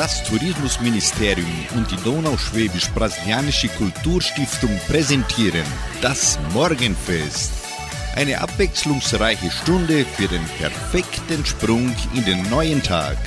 Das 0.00 0.24
Tourismusministerium 0.24 1.66
und 1.76 1.90
die 1.90 1.96
Donauschwäbisch-Brasilianische 1.96 3.68
Kulturstiftung 3.68 4.70
präsentieren 4.88 5.66
das 6.00 6.38
Morgenfest. 6.54 7.52
Eine 8.16 8.40
abwechslungsreiche 8.40 9.50
Stunde 9.50 10.06
für 10.06 10.26
den 10.26 10.42
perfekten 10.58 11.44
Sprung 11.44 11.94
in 12.14 12.24
den 12.24 12.48
neuen 12.48 12.82
Tag. 12.82 13.18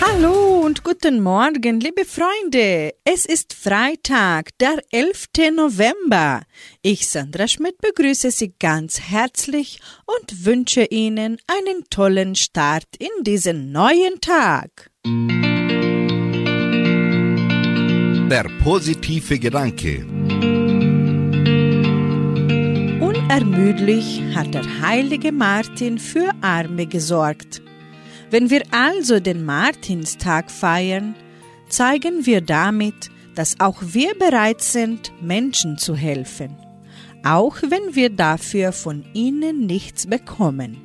Hallo 0.00 0.47
und 0.68 0.84
guten 0.84 1.22
Morgen, 1.22 1.80
liebe 1.80 2.04
Freunde. 2.04 2.92
Es 3.02 3.24
ist 3.24 3.54
Freitag, 3.54 4.50
der 4.58 4.76
11. 4.90 5.28
November. 5.56 6.42
Ich, 6.82 7.08
Sandra 7.08 7.48
Schmidt, 7.48 7.78
begrüße 7.78 8.30
Sie 8.30 8.52
ganz 8.60 9.00
herzlich 9.00 9.80
und 10.04 10.44
wünsche 10.44 10.84
Ihnen 10.84 11.38
einen 11.46 11.84
tollen 11.88 12.34
Start 12.34 12.84
in 12.98 13.24
diesen 13.24 13.72
neuen 13.72 14.20
Tag. 14.20 14.90
Der 18.28 18.44
positive 18.62 19.38
Gedanke. 19.38 20.04
Unermüdlich 23.00 24.20
hat 24.34 24.52
der 24.52 24.82
heilige 24.82 25.32
Martin 25.32 25.98
für 25.98 26.30
Arme 26.42 26.84
gesorgt. 26.84 27.62
Wenn 28.30 28.50
wir 28.50 28.62
also 28.70 29.20
den 29.20 29.44
Martinstag 29.44 30.50
feiern, 30.50 31.14
zeigen 31.68 32.26
wir 32.26 32.40
damit, 32.40 33.10
dass 33.34 33.60
auch 33.60 33.76
wir 33.80 34.14
bereit 34.18 34.60
sind, 34.62 35.12
Menschen 35.22 35.78
zu 35.78 35.94
helfen, 35.94 36.56
auch 37.24 37.56
wenn 37.62 37.94
wir 37.94 38.10
dafür 38.10 38.72
von 38.72 39.04
ihnen 39.14 39.66
nichts 39.66 40.06
bekommen. 40.06 40.78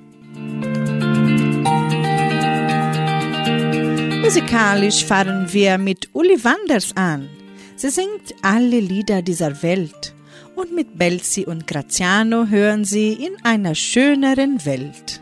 Musikalisch 4.21 5.03
fahren 5.03 5.51
wir 5.51 5.77
mit 5.77 6.09
Uli 6.13 6.41
Wanders 6.43 6.95
an. 6.95 7.27
Sie 7.75 7.89
singt 7.89 8.35
alle 8.41 8.79
Lieder 8.79 9.21
dieser 9.21 9.61
Welt 9.63 10.13
und 10.55 10.73
mit 10.73 10.97
Belzi 10.97 11.45
und 11.45 11.67
Graziano 11.67 12.47
hören 12.47 12.85
Sie 12.85 13.13
in 13.13 13.33
einer 13.43 13.75
schöneren 13.75 14.65
Welt. 14.65 15.21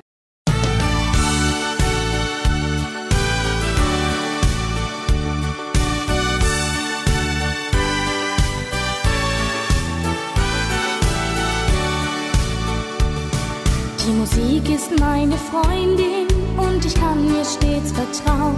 Die 14.12 14.18
Musik 14.18 14.70
ist 14.70 15.00
meine 15.00 15.38
Freundin 15.38 16.28
und 16.58 16.84
ich 16.84 16.94
kann 16.96 17.34
ihr 17.34 17.46
stets 17.46 17.94
vertrauen, 17.94 18.58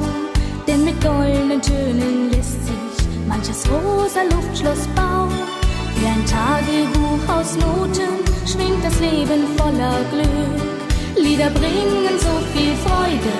denn 0.67 0.83
mit 0.83 0.99
goldenen 0.99 1.61
Tönen 1.61 2.31
lässt 2.31 2.65
sich 2.65 3.27
manches 3.27 3.63
rosa 3.69 4.23
Luftschloss 4.31 4.87
bauen. 4.95 5.29
Wie 5.95 6.07
ein 6.07 6.25
Tagebuch 6.25 7.35
aus 7.35 7.55
Noten 7.55 8.25
schwingt 8.47 8.83
das 8.83 8.99
Leben 8.99 9.45
voller 9.55 9.99
Glück. 10.09 11.23
Lieder 11.23 11.51
bringen 11.51 12.17
so 12.17 12.57
viel 12.57 12.75
Freude, 12.77 13.35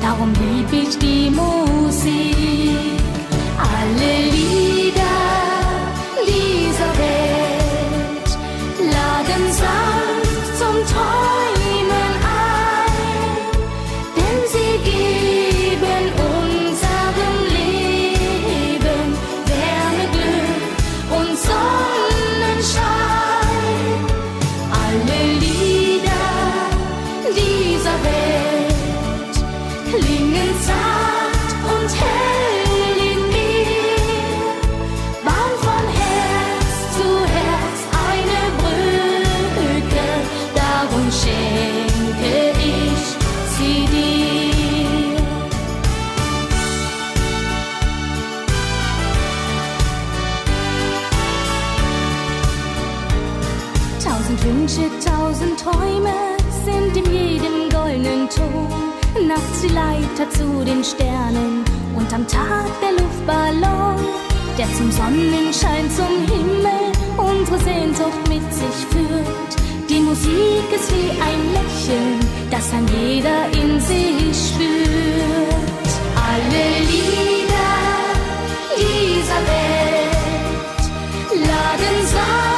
darum 0.00 0.32
lieb 0.32 0.72
ich 0.72 0.96
die 0.96 1.28
Musik. 1.28 3.07
Zum 64.76 64.90
Sonnenschein, 64.90 65.90
zum 65.90 66.26
Himmel 66.26 66.92
unsere 67.16 67.58
Sehnsucht 67.58 68.28
mit 68.28 68.52
sich 68.52 68.86
führt. 68.90 69.52
Die 69.88 70.00
Musik 70.00 70.66
ist 70.74 70.92
wie 70.92 71.10
ein 71.10 71.52
Lächeln, 71.52 72.20
das 72.50 72.72
ein 72.72 72.86
jeder 72.88 73.46
in 73.52 73.80
sich 73.80 74.36
spürt. 74.48 75.90
Alle 76.14 76.64
Lieder 76.92 77.28
dieser 78.76 79.40
Welt 79.48 79.78
laden 81.32 82.06
sanft 82.06 82.57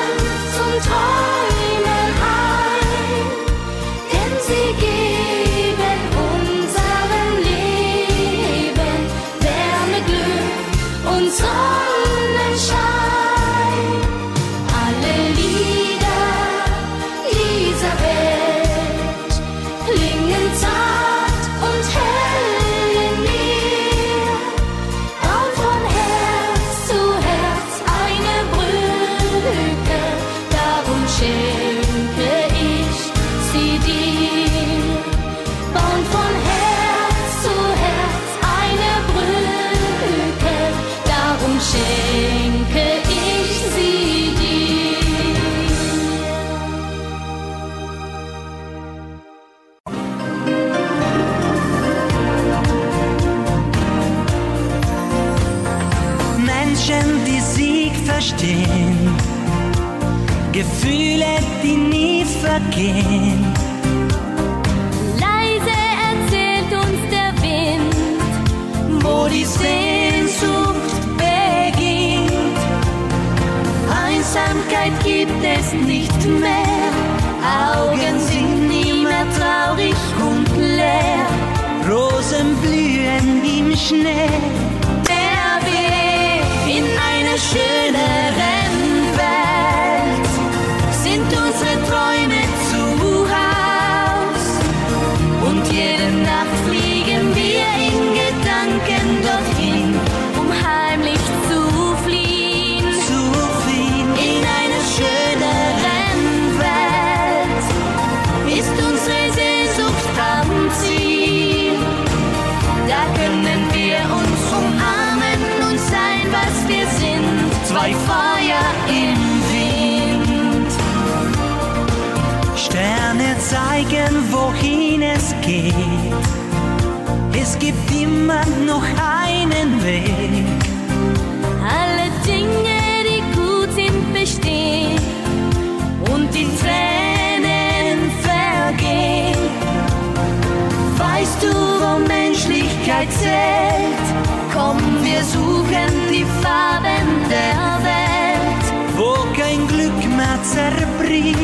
Menschlichkeit 142.91 143.13
zählt? 143.13 144.07
Komm, 144.53 144.78
wir 145.04 145.22
suchen 145.25 145.92
die 146.10 146.25
Farben 146.42 147.07
der 147.28 147.78
Welt, 147.84 148.65
wo 148.97 149.15
kein 149.39 149.66
Glück 149.69 149.98
mehr 150.16 150.39
zerbricht. 150.42 151.37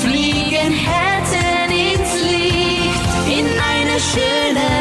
Fliegen 0.00 0.72
Herzen 0.72 1.70
ins 1.70 2.12
Licht 2.22 3.38
in 3.38 3.46
eine 3.46 3.96
schönere 4.00 4.79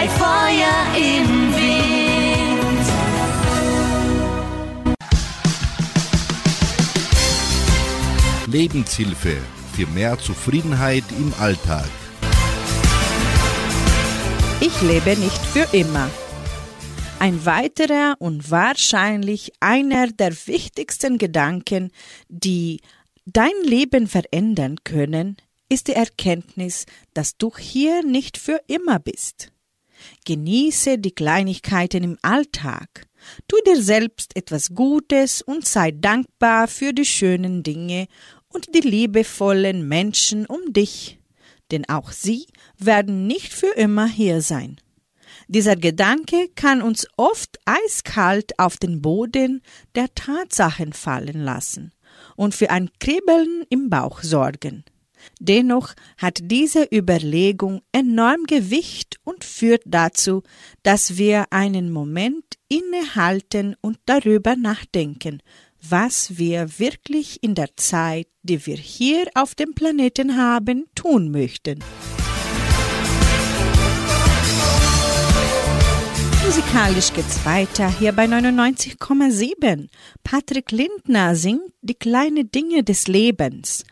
Zwei 0.00 0.08
Feuer 0.08 0.96
im 0.96 1.54
Wind. 1.54 2.86
Lebenshilfe 8.46 9.36
für 9.74 9.86
mehr 9.88 10.18
Zufriedenheit 10.18 11.04
im 11.18 11.34
Alltag. 11.38 11.84
Ich 14.62 14.80
lebe 14.80 15.20
nicht 15.20 15.36
für 15.38 15.68
immer. 15.76 16.08
Ein 17.18 17.44
weiterer 17.44 18.16
und 18.20 18.50
wahrscheinlich 18.50 19.52
einer 19.60 20.06
der 20.06 20.32
wichtigsten 20.46 21.18
Gedanken, 21.18 21.90
die 22.30 22.80
dein 23.26 23.52
Leben 23.64 24.06
verändern 24.06 24.76
können, 24.82 25.36
ist 25.68 25.88
die 25.88 25.94
Erkenntnis, 25.94 26.86
dass 27.12 27.36
du 27.36 27.52
hier 27.54 28.02
nicht 28.02 28.38
für 28.38 28.62
immer 28.66 28.98
bist. 28.98 29.52
Genieße 30.24 30.98
die 30.98 31.12
Kleinigkeiten 31.12 32.04
im 32.04 32.18
Alltag. 32.22 33.06
Tu 33.48 33.56
dir 33.66 33.82
selbst 33.82 34.36
etwas 34.36 34.74
Gutes 34.74 35.42
und 35.42 35.66
sei 35.66 35.90
dankbar 35.90 36.68
für 36.68 36.92
die 36.92 37.04
schönen 37.04 37.62
Dinge 37.62 38.06
und 38.48 38.74
die 38.74 38.80
liebevollen 38.80 39.86
Menschen 39.86 40.46
um 40.46 40.72
dich, 40.72 41.18
denn 41.70 41.88
auch 41.88 42.12
sie 42.12 42.46
werden 42.78 43.26
nicht 43.26 43.52
für 43.52 43.74
immer 43.76 44.06
hier 44.06 44.40
sein. 44.42 44.80
Dieser 45.48 45.76
Gedanke 45.76 46.48
kann 46.54 46.82
uns 46.82 47.06
oft 47.16 47.58
eiskalt 47.64 48.58
auf 48.58 48.76
den 48.76 49.02
Boden 49.02 49.62
der 49.94 50.14
Tatsachen 50.14 50.92
fallen 50.92 51.42
lassen 51.42 51.92
und 52.36 52.54
für 52.54 52.70
ein 52.70 52.90
Kribbeln 52.98 53.64
im 53.68 53.90
Bauch 53.90 54.22
sorgen. 54.22 54.84
Dennoch 55.38 55.94
hat 56.18 56.38
diese 56.42 56.88
Überlegung 56.92 57.82
enorm 57.92 58.44
Gewicht 58.46 59.16
und 59.24 59.44
führt 59.44 59.82
dazu, 59.86 60.42
dass 60.82 61.16
wir 61.16 61.46
einen 61.50 61.92
Moment 61.92 62.44
innehalten 62.68 63.76
und 63.80 63.98
darüber 64.06 64.56
nachdenken, 64.56 65.42
was 65.80 66.36
wir 66.38 66.78
wirklich 66.78 67.42
in 67.42 67.54
der 67.54 67.76
Zeit, 67.76 68.28
die 68.42 68.66
wir 68.66 68.76
hier 68.76 69.26
auf 69.34 69.54
dem 69.54 69.74
Planeten 69.74 70.36
haben, 70.36 70.86
tun 70.94 71.30
möchten. 71.30 71.82
Musikalisch 76.50 77.12
geht's 77.12 77.44
weiter 77.44 77.88
hier 77.88 78.10
bei 78.10 78.24
99,7. 78.24 79.88
Patrick 80.24 80.72
Lindner 80.72 81.36
singt 81.36 81.72
Die 81.80 81.94
kleinen 81.94 82.50
Dinge 82.50 82.82
des 82.82 83.06
Lebens. 83.06 83.84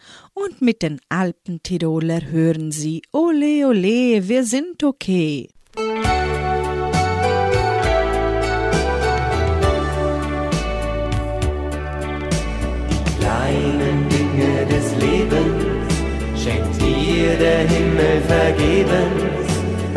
Und 0.45 0.63
mit 0.63 0.83
den 0.83 1.01
Alpentiroler 1.09 2.31
hören 2.31 2.71
sie 2.71 3.03
Ole 3.13 3.67
ole, 3.67 4.29
wir 4.29 4.45
sind 4.45 4.85
okay. 4.85 5.49
kleinen 13.49 14.09
Dinge 14.09 14.67
des 14.67 14.87
Lebens 14.97 15.65
schenkt 16.43 16.81
dir 16.81 17.37
der 17.37 17.61
Himmel 17.69 18.21
vergebens. 18.27 19.49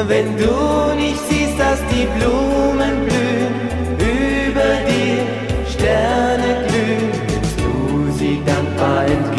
Wenn 0.08 0.38
du 0.38 0.96
nicht 0.96 1.20
siehst, 1.30 1.60
dass 1.60 1.80
die 1.92 2.08
Blumen 2.18 2.96
blühen, 3.06 3.56
über 4.00 4.72
dir 4.89 5.25
Sterne 5.74 6.65
glühen, 6.68 7.12
nimmst 7.30 7.60
du 7.60 8.12
sie 8.18 8.42
dankbar 8.46 9.06
entgegen. 9.06 9.31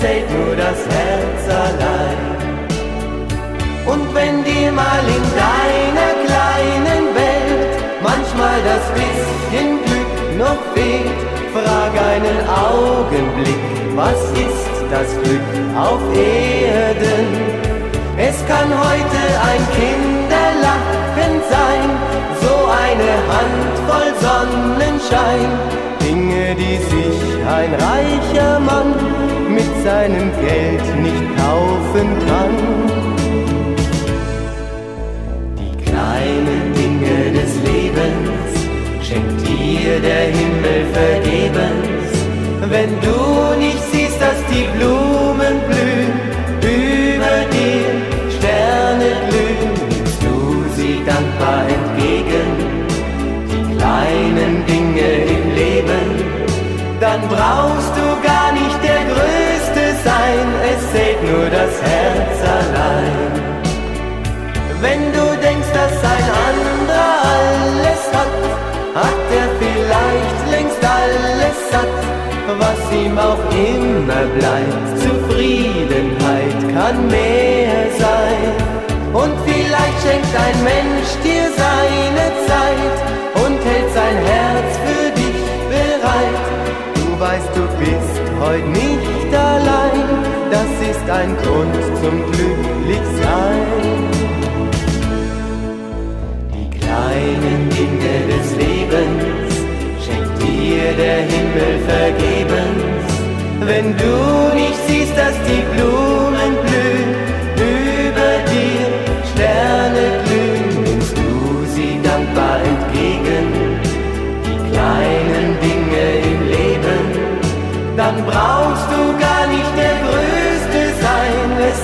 Zählt 0.00 0.30
nur 0.30 0.54
das 0.54 0.78
Herz 0.94 1.42
allein. 1.66 2.18
Und 3.86 4.14
wenn 4.14 4.44
dir 4.44 4.70
mal 4.72 5.04
in 5.18 5.24
deiner 5.44 6.12
kleinen 6.26 7.04
Welt 7.14 7.72
manchmal 8.02 8.58
das 8.70 8.84
bisschen 8.98 9.68
Glück 9.84 10.12
noch 10.38 10.60
fehlt, 10.74 11.20
frag 11.54 11.92
einen 12.14 12.38
Augenblick, 12.48 13.62
was 13.94 14.20
ist 14.46 14.74
das 14.90 15.08
Glück 15.22 15.48
auf 15.76 16.00
Erden? 16.14 17.26
Es 18.18 18.36
kann 18.46 18.68
heute 18.68 19.20
ein 19.50 19.62
Kinderlachen 19.78 21.34
sein, 21.54 21.88
so 22.42 22.54
eine 22.84 23.10
Handvoll 23.32 24.10
Sonnenschein, 24.26 25.50
Dinge, 26.00 26.54
die 26.56 26.76
sich 26.92 27.18
ein 27.46 27.72
reicher 27.74 28.60
Mann 28.60 29.17
mit 29.48 29.70
seinem 29.84 30.30
Geld 30.40 30.86
nicht 31.02 31.24
kaufen 31.36 32.08
kann. 32.26 32.56
Die 35.58 35.74
kleinen 35.84 36.72
Dinge 36.74 37.32
des 37.38 37.52
Lebens 37.70 38.50
schenkt 39.02 39.40
dir 39.46 40.00
der 40.00 40.26
Himmel 40.38 40.80
vergebens. 40.92 42.08
Wenn 42.68 42.90
du 43.00 43.58
nicht 43.58 43.82
siehst, 43.90 44.20
dass 44.20 44.38
die 44.52 44.66
Blumen 44.76 45.56
blühen, 45.68 46.12
über 46.62 47.34
dir 47.54 47.88
Sterne 48.36 49.10
glühen, 49.28 49.72
nimmst 49.88 50.22
du 50.22 50.64
sie 50.76 51.02
dankbar 51.06 51.62
entgegen. 51.76 52.48
Die 53.50 53.76
kleinen 53.76 54.66
Dinge 54.66 55.08
im 55.34 55.44
Leben, 55.54 56.06
dann 57.00 57.20
brauchst 57.28 57.96
du 57.96 58.07
das 61.68 61.82
Herz 61.90 62.38
allein. 62.58 63.32
Wenn 64.80 65.02
du 65.12 65.24
denkst, 65.46 65.72
dass 65.74 65.96
ein 66.14 66.28
anderer 66.48 67.14
alles 67.36 68.02
hat, 68.16 68.34
hat 69.02 69.24
er 69.40 69.48
vielleicht 69.62 70.40
längst 70.54 70.82
alles 71.00 71.56
satt, 71.72 71.98
was 72.62 72.80
ihm 72.92 73.18
auch 73.18 73.44
immer 73.52 74.24
bleibt. 74.38 74.88
Zufriedenheit 75.04 76.58
kann 76.74 77.06
mehr 77.08 77.80
sein. 77.98 78.50
Und 79.12 79.34
vielleicht 79.46 79.98
schenkt 80.04 80.34
ein 80.46 80.58
Mensch 80.72 81.10
dir 81.24 81.46
seine 81.64 82.26
Zeit 82.48 82.96
und 83.44 83.58
hält 83.68 83.90
sein 83.94 84.16
Herz 84.32 84.70
für 84.86 85.10
dich 85.20 85.40
bereit. 85.72 86.44
Du 86.94 87.20
weißt, 87.20 87.50
du 87.56 87.64
bist 87.82 88.16
heute 88.40 88.68
nicht 88.68 89.34
allein 89.34 89.87
es 90.80 90.96
ist 90.96 91.10
ein 91.10 91.36
Grund 91.36 91.74
zum 92.02 92.16
Glücklichsein. 92.32 93.66
Die 96.54 96.78
kleinen 96.78 97.70
Dinge 97.70 98.14
des 98.32 98.56
Lebens 98.56 99.54
schenkt 100.04 100.42
dir 100.42 100.92
der 100.96 101.20
Himmel 101.32 101.74
vergebens, 101.86 103.04
wenn 103.60 103.96
du 103.96 104.54
nicht 104.54 104.78
siehst, 104.86 105.16
dass 105.16 105.34
die 105.48 105.62
Blut 105.74 106.27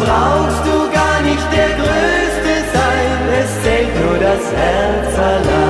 brauchst 0.00 0.64
du 0.66 0.90
gar 0.92 1.22
nicht 1.22 1.46
der 1.52 1.70
Größte 1.80 2.54
sein, 2.74 3.18
es 3.40 3.62
zählt 3.62 3.94
nur 4.04 4.18
das 4.18 4.52
Herz 4.52 5.18
allein. 5.18 5.65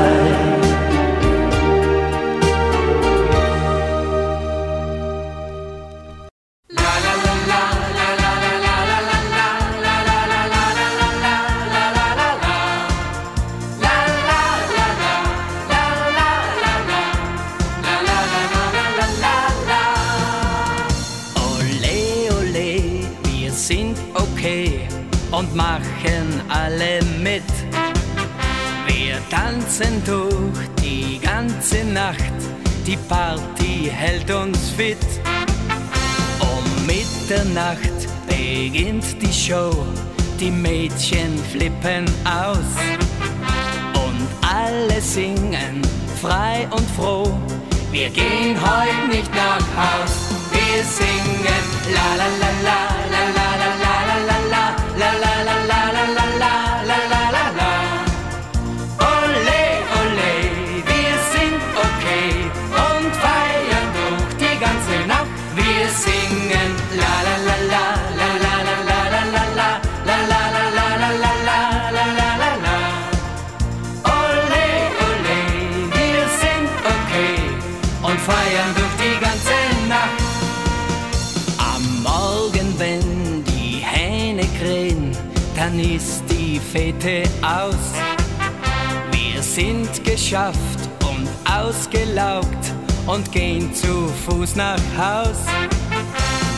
sind 89.56 90.04
geschafft 90.04 90.80
und 91.08 91.26
ausgelaugt 91.50 92.74
und 93.06 93.32
gehen 93.32 93.72
zu 93.72 94.06
Fuß 94.26 94.54
nach 94.54 94.78
Haus. 94.98 95.46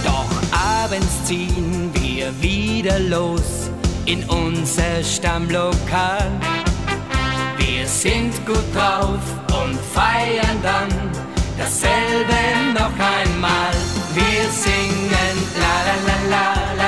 Doch 0.05 0.29
abends 0.83 1.25
ziehen 1.25 1.93
wir 1.93 2.33
wieder 2.43 2.99
los 2.99 3.71
in 4.05 4.25
unser 4.25 5.05
Stammlokal. 5.05 6.29
Wir 7.59 7.87
sind 7.87 8.35
gut 8.45 8.67
drauf 8.75 9.23
und 9.63 9.79
feiern 9.95 10.59
dann 10.65 10.89
dasselbe 11.57 12.41
noch 12.75 12.99
einmal. 12.99 13.75
Wir 14.13 14.51
singen 14.51 15.37
la 15.61 15.75
la 15.87 15.97
la 16.05 16.31
la 16.31 16.83
la. 16.83 16.88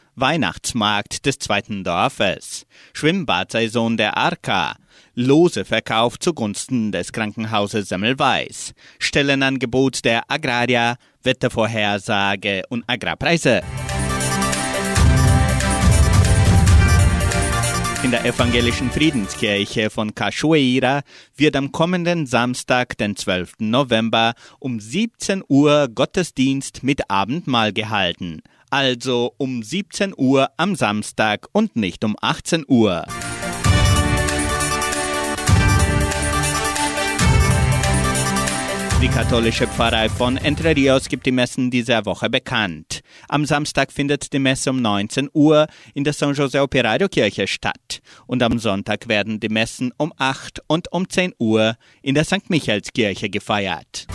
Weihnachtsmarkt 0.15 1.25
des 1.25 1.39
zweiten 1.39 1.83
Dorfes, 1.83 2.65
Schwimmbadsaison 2.93 3.95
der 3.97 4.17
Arka, 4.17 4.75
Loseverkauf 5.15 6.19
zugunsten 6.19 6.91
des 6.91 7.11
Krankenhauses 7.13 7.89
Semmelweis, 7.89 8.73
Stellenangebot 8.99 10.03
der 10.03 10.29
Agraria, 10.29 10.97
Wettervorhersage 11.23 12.63
und 12.69 12.83
Agrarpreise. 12.87 13.61
In 18.03 18.09
der 18.09 18.25
evangelischen 18.25 18.89
Friedenskirche 18.89 19.91
von 19.91 20.15
Cachoeira 20.15 21.01
wird 21.37 21.55
am 21.55 21.71
kommenden 21.71 22.25
Samstag, 22.25 22.97
den 22.97 23.15
12. 23.15 23.53
November, 23.59 24.33
um 24.59 24.79
17 24.79 25.43
Uhr 25.47 25.87
Gottesdienst 25.87 26.81
mit 26.83 27.11
Abendmahl 27.11 27.71
gehalten. 27.71 28.41
Also 28.73 29.33
um 29.37 29.61
17 29.61 30.13
Uhr 30.15 30.49
am 30.55 30.75
Samstag 30.75 31.47
und 31.51 31.75
nicht 31.75 32.05
um 32.05 32.15
18 32.21 32.63
Uhr. 32.69 33.03
Die 39.01 39.09
katholische 39.09 39.67
Pfarrei 39.67 40.07
von 40.07 40.37
Entre 40.37 40.73
Rios 40.73 41.09
gibt 41.09 41.25
die 41.25 41.33
Messen 41.33 41.69
dieser 41.69 42.05
Woche 42.05 42.29
bekannt. 42.29 43.01
Am 43.27 43.45
Samstag 43.45 43.91
findet 43.91 44.31
die 44.31 44.39
Messe 44.39 44.69
um 44.69 44.81
19 44.81 45.29
Uhr 45.33 45.67
in 45.93 46.05
der 46.05 46.13
San 46.13 46.33
José 46.33 46.61
Operario 46.61 47.09
Kirche 47.09 47.47
statt. 47.47 47.99
Und 48.25 48.41
am 48.41 48.57
Sonntag 48.57 49.09
werden 49.09 49.41
die 49.41 49.49
Messen 49.49 49.91
um 49.97 50.13
8 50.15 50.61
und 50.67 50.89
um 50.93 51.09
10 51.09 51.33
Uhr 51.39 51.75
in 52.01 52.15
der 52.15 52.23
St. 52.23 52.49
Michaelskirche 52.49 53.29
gefeiert. 53.29 54.07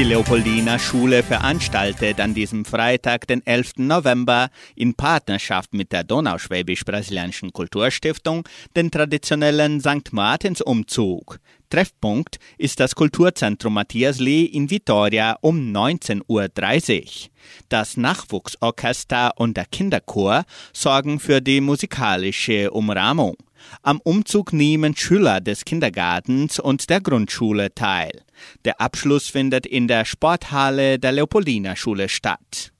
Die 0.00 0.06
Leopoldina 0.06 0.78
Schule 0.78 1.22
veranstaltet 1.22 2.20
an 2.20 2.32
diesem 2.32 2.64
Freitag, 2.64 3.26
den 3.26 3.46
11. 3.46 3.72
November, 3.76 4.48
in 4.74 4.94
Partnerschaft 4.94 5.74
mit 5.74 5.92
der 5.92 6.04
Donauschwäbisch-Brasilianischen 6.04 7.52
Kulturstiftung 7.52 8.48
den 8.74 8.90
traditionellen 8.90 9.78
St. 9.82 10.10
Martins-Umzug. 10.12 11.38
Treffpunkt 11.68 12.38
ist 12.56 12.80
das 12.80 12.94
Kulturzentrum 12.94 13.74
Matthias 13.74 14.20
Lee 14.20 14.46
in 14.46 14.70
Vitoria 14.70 15.36
um 15.42 15.70
19.30 15.70 16.22
Uhr. 16.28 17.30
Das 17.68 17.98
Nachwuchsorchester 17.98 19.32
und 19.36 19.58
der 19.58 19.66
Kinderchor 19.66 20.44
sorgen 20.72 21.20
für 21.20 21.42
die 21.42 21.60
musikalische 21.60 22.70
Umrahmung. 22.70 23.36
Am 23.82 24.00
Umzug 24.02 24.52
nehmen 24.52 24.96
Schüler 24.96 25.40
des 25.40 25.64
Kindergartens 25.64 26.58
und 26.58 26.90
der 26.90 27.00
Grundschule 27.00 27.74
teil. 27.74 28.22
Der 28.64 28.80
Abschluss 28.80 29.28
findet 29.28 29.66
in 29.66 29.88
der 29.88 30.04
Sporthalle 30.04 30.98
der 30.98 31.12
Leopoldina 31.12 31.76
Schule 31.76 32.08
statt. 32.08 32.72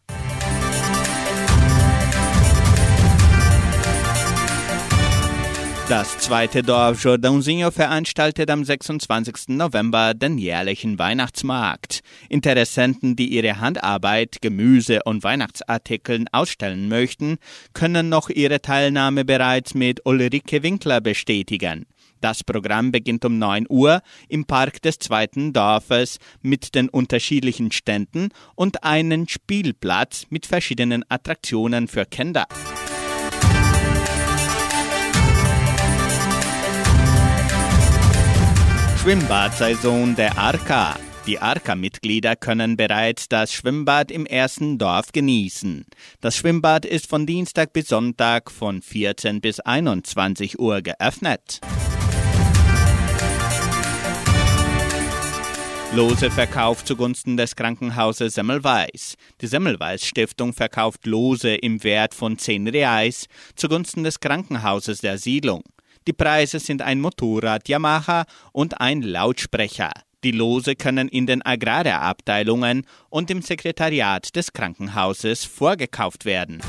Das 5.90 6.18
zweite 6.18 6.62
Dorf 6.62 7.02
Jordãozinho 7.02 7.73
veranstaltet 7.73 8.49
am 8.49 8.64
26. 8.64 9.49
November 9.49 10.14
den 10.14 10.38
jährlichen 10.38 11.00
Weihnachtsmarkt. 11.00 12.02
Interessenten, 12.28 13.16
die 13.16 13.26
ihre 13.26 13.59
Handarbeit, 13.59 14.37
Gemüse 14.40 15.00
und 15.04 15.25
Weihnachtsartikeln 15.25 16.28
ausstellen 16.30 16.88
möchten, 16.88 17.38
können 17.73 18.09
noch 18.09 18.30
ihre 18.30 18.62
Teilnahme 18.62 19.25
bereits 19.25 19.75
mit 19.75 20.06
Ulrike 20.06 20.62
Winkler 20.62 21.00
bestätigen. 21.00 21.87
Das 22.20 22.44
Programm 22.44 22.92
beginnt 22.92 23.25
um 23.25 23.40
9 23.40 23.66
Uhr 23.68 24.00
im 24.28 24.44
Park 24.44 24.82
des 24.82 25.00
zweiten 25.00 25.52
Dorfes 25.52 26.18
mit 26.40 26.76
den 26.76 26.88
unterschiedlichen 26.88 27.73
Ständen 27.73 28.28
und 28.54 28.85
einen 28.85 29.26
Spielplatz 29.26 30.26
mit 30.30 30.47
verschiedenen 30.47 31.04
Attraktionen 31.09 31.88
für 31.88 32.04
Kinder. 32.04 32.47
Schwimmbadsaison 39.02 40.14
der 40.14 40.37
Arka. 40.37 40.95
Die 41.26 41.38
Arka-Mitglieder 41.38 42.37
können 42.37 42.76
bereits 42.76 43.30
das 43.30 43.50
Schwimmbad 43.50 44.10
im 44.10 44.26
ersten 44.26 44.76
Dorf 44.76 45.13
genießen. 45.13 45.86
Das 46.21 46.36
Schwimmbad 46.36 46.84
ist 46.84 47.08
von 47.08 47.25
Dienstag 47.25 47.73
bis 47.73 47.89
Sonntag 47.89 48.50
von 48.50 48.82
14 48.82 49.41
bis 49.41 49.58
21 49.58 50.60
Uhr 50.60 50.82
geöffnet. 50.82 51.63
Lose 55.95 56.30
verkauft 56.30 56.86
zugunsten 56.86 57.39
des 57.39 57.56
Krankenhauses 57.56 58.34
Semmelweis. 58.34 59.15
Die 59.41 59.47
Semmelweis 59.47 60.04
Stiftung 60.04 60.52
verkauft 60.52 61.06
Lose 61.06 61.54
im 61.54 61.82
Wert 61.84 62.13
von 62.13 62.36
10 62.36 62.69
Reais 62.69 63.28
zugunsten 63.56 64.04
des 64.04 64.21
Krankenhauses 64.21 65.00
der 65.00 65.17
Siedlung. 65.17 65.63
Die 66.06 66.15
Preise 66.15 66.60
sind 66.60 66.80
ein 66.80 67.00
Motorrad 67.00 67.69
Yamaha 67.69 68.25
und 68.52 68.80
ein 68.80 69.02
Lautsprecher. 69.02 69.93
Die 70.25 70.30
Lose 70.30 70.75
können 70.75 71.08
in 71.08 71.26
den 71.26 71.43
Agrarabteilungen 71.43 72.86
und 73.10 73.30
im 73.30 73.43
Sekretariat 73.43 74.34
des 74.34 74.54
Krankenhauses 74.54 75.45
vorgekauft 75.45 76.25
werden. 76.25 76.63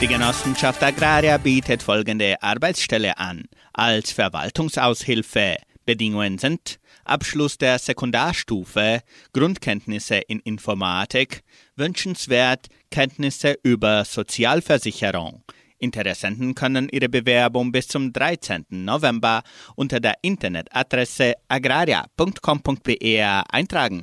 Die 0.00 0.06
Genossenschaft 0.06 0.82
Agraria 0.82 1.38
bietet 1.38 1.82
folgende 1.82 2.42
Arbeitsstelle 2.42 3.18
an. 3.18 3.44
Als 3.72 4.12
Verwaltungsaushilfe. 4.12 5.56
Bedingungen 5.84 6.38
sind 6.38 6.78
Abschluss 7.08 7.58
der 7.58 7.78
Sekundarstufe, 7.78 9.00
Grundkenntnisse 9.32 10.16
in 10.16 10.40
Informatik, 10.40 11.42
wünschenswert 11.76 12.66
Kenntnisse 12.90 13.58
über 13.62 14.04
Sozialversicherung. 14.04 15.42
Interessenten 15.78 16.54
können 16.54 16.88
ihre 16.90 17.08
Bewerbung 17.08 17.72
bis 17.72 17.88
zum 17.88 18.12
13. 18.12 18.66
November 18.70 19.42
unter 19.76 20.00
der 20.00 20.14
Internetadresse 20.22 21.34
agraria.com.br 21.48 23.42
eintragen. 23.50 24.02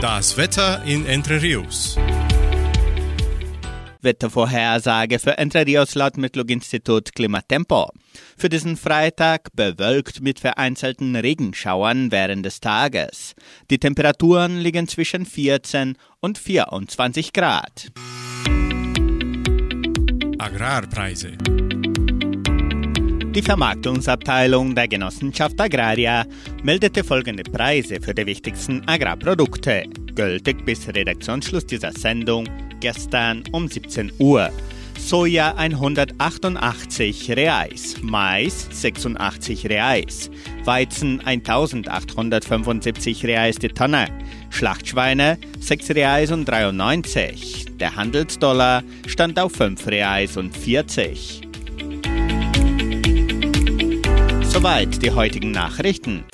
Das 0.00 0.36
Wetter 0.36 0.82
in 0.84 1.06
Entre 1.06 1.42
Rios. 1.42 1.96
Wettervorhersage 4.00 5.18
für 5.18 5.38
Entre 5.38 5.66
Rios 5.66 5.94
laut 5.94 6.16
Metlog-Institut 6.16 7.14
Klimatempo. 7.14 7.90
Für 8.36 8.48
diesen 8.48 8.76
Freitag 8.76 9.48
bewölkt 9.54 10.20
mit 10.20 10.40
vereinzelten 10.40 11.16
Regenschauern 11.16 12.12
während 12.12 12.46
des 12.46 12.60
Tages. 12.60 13.34
Die 13.70 13.78
Temperaturen 13.78 14.58
liegen 14.58 14.88
zwischen 14.88 15.26
14 15.26 15.96
und 16.20 16.38
24 16.38 17.32
Grad. 17.32 17.88
Agrarpreise. 20.38 21.32
Die 23.34 23.42
Vermarktungsabteilung 23.42 24.74
der 24.74 24.88
Genossenschaft 24.88 25.60
Agraria 25.60 26.24
meldete 26.62 27.04
folgende 27.04 27.42
Preise 27.42 28.00
für 28.00 28.14
die 28.14 28.26
wichtigsten 28.26 28.82
Agrarprodukte, 28.88 29.84
gültig 30.14 30.64
bis 30.64 30.88
Redaktionsschluss 30.88 31.66
dieser 31.66 31.92
Sendung 31.92 32.48
gestern 32.80 33.44
um 33.52 33.68
17 33.68 34.12
Uhr. 34.18 34.50
Soja 34.98 35.54
188 35.56 37.30
Reais, 37.30 37.96
Mais 38.02 38.68
86 38.70 39.68
Reais, 39.68 40.30
Weizen 40.64 41.24
1875 41.24 43.24
Reais 43.24 43.56
die 43.56 43.68
Tonne, 43.68 44.06
Schlachtschweine 44.50 45.38
6 45.60 45.90
Reais 45.90 46.32
und 46.32 46.46
93. 46.46 47.66
Der 47.78 47.96
Handelsdollar 47.96 48.82
stand 49.06 49.38
auf 49.38 49.52
5 49.52 49.86
Reais 49.86 50.36
und 50.36 50.56
40. 50.56 51.42
Soweit 54.42 55.02
die 55.02 55.12
heutigen 55.12 55.52
Nachrichten. 55.52 56.24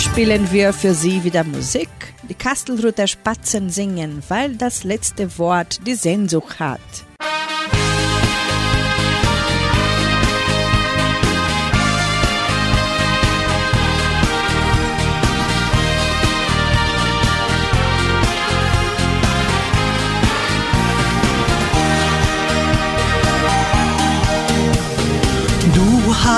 Spielen 0.00 0.52
wir 0.52 0.72
für 0.72 0.94
Sie 0.94 1.24
wieder 1.24 1.42
Musik. 1.44 1.88
Die 2.28 2.34
Kastelruther 2.34 3.06
Spatzen 3.06 3.68
singen, 3.70 4.22
weil 4.28 4.54
das 4.56 4.84
letzte 4.84 5.38
Wort 5.38 5.80
die 5.86 5.94
Sehnsucht 5.94 6.60
hat. 6.60 7.07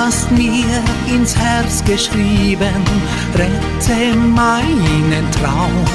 Hast 0.03 0.31
mir 0.31 0.83
ins 1.13 1.35
Herz 1.37 1.83
geschrieben, 1.83 2.83
rette 3.35 4.17
meinen 4.17 5.25
Traum. 5.31 5.85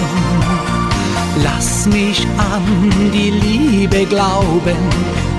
Lass 1.42 1.86
mich 1.86 2.24
an 2.38 2.90
die 3.12 3.30
Liebe 3.30 4.06
glauben 4.06 4.84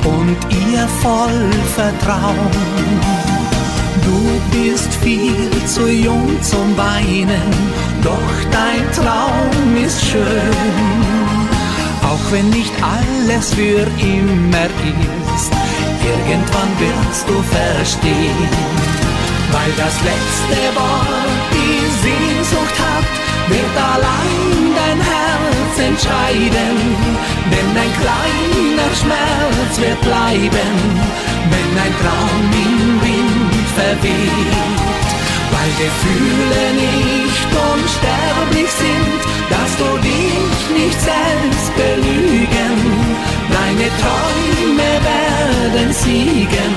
und 0.03 0.37
ihr 0.65 0.85
voll 1.01 1.49
vertrauen. 1.75 2.89
Du 4.03 4.19
bist 4.51 4.93
viel 4.95 5.49
zu 5.65 5.87
jung 5.87 6.29
zum 6.41 6.75
Weinen, 6.77 7.51
doch 8.03 8.35
dein 8.51 8.83
Traum 8.91 9.85
ist 9.85 10.03
schön. 10.03 11.16
Auch 12.03 12.31
wenn 12.31 12.49
nicht 12.49 12.73
alle 12.81 13.39
es 13.39 13.53
für 13.53 13.85
immer 13.99 14.69
ist. 15.35 15.51
Irgendwann 16.03 16.71
wirst 16.79 17.27
du 17.27 17.37
verstehen, 17.43 18.49
weil 19.51 19.71
das 19.77 19.95
letzte 20.01 20.59
Wort 20.75 21.41
die 21.53 21.79
Sehnsucht 22.03 22.77
hat, 22.79 23.07
wird 23.49 23.75
allein 23.75 24.73
dein 24.79 24.99
Herz 25.01 25.73
entscheiden. 25.89 26.75
Denn 27.51 27.69
ein 27.83 27.93
kleiner 28.01 28.89
Schmerz 28.99 29.73
wird 29.79 30.01
bleiben, 30.01 30.75
wenn 31.51 31.71
ein 31.85 31.93
Traum 32.01 32.43
im 32.65 33.01
Wind 33.01 33.67
verweht. 33.75 34.97
Weil 35.53 35.71
Gefühle 35.83 36.63
nicht 36.85 37.49
unsterblich 37.71 38.71
sind, 38.71 39.36
nicht 40.87 41.01
selbst 41.01 41.75
belügen. 41.75 42.77
Deine 43.57 43.87
Träume 44.01 44.91
werden 45.11 45.93
siegen, 45.93 46.73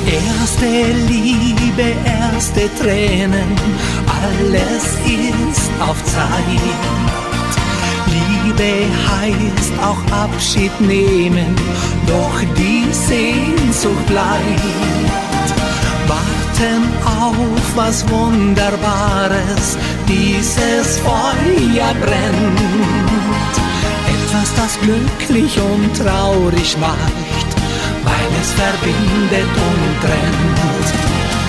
Erste 0.06 0.70
Liebe, 1.10 1.88
erste 2.04 2.62
Tränen, 2.80 3.50
alles 4.22 4.84
ist 5.06 5.70
auf 5.80 5.98
Zeit. 6.04 6.64
Liebe 8.14 8.72
heißt 9.08 9.74
auch 9.82 10.02
Abschied 10.24 10.74
nehmen, 10.80 11.56
doch 12.06 12.38
die 12.56 12.92
Sehnsucht 12.92 14.06
bleibt. 14.06 15.31
Warten 16.62 16.84
auf 17.04 17.76
was 17.76 18.08
Wunderbares, 18.08 19.76
dieses 20.08 21.00
Feuer 21.00 21.94
brennt. 22.00 23.54
Etwas, 24.06 24.54
das 24.54 24.78
glücklich 24.80 25.58
und 25.58 25.92
traurig 25.96 26.76
macht, 26.78 27.50
weil 28.04 28.28
es 28.40 28.52
verbindet 28.52 29.50
und 29.68 30.00
trennt. 30.00 30.88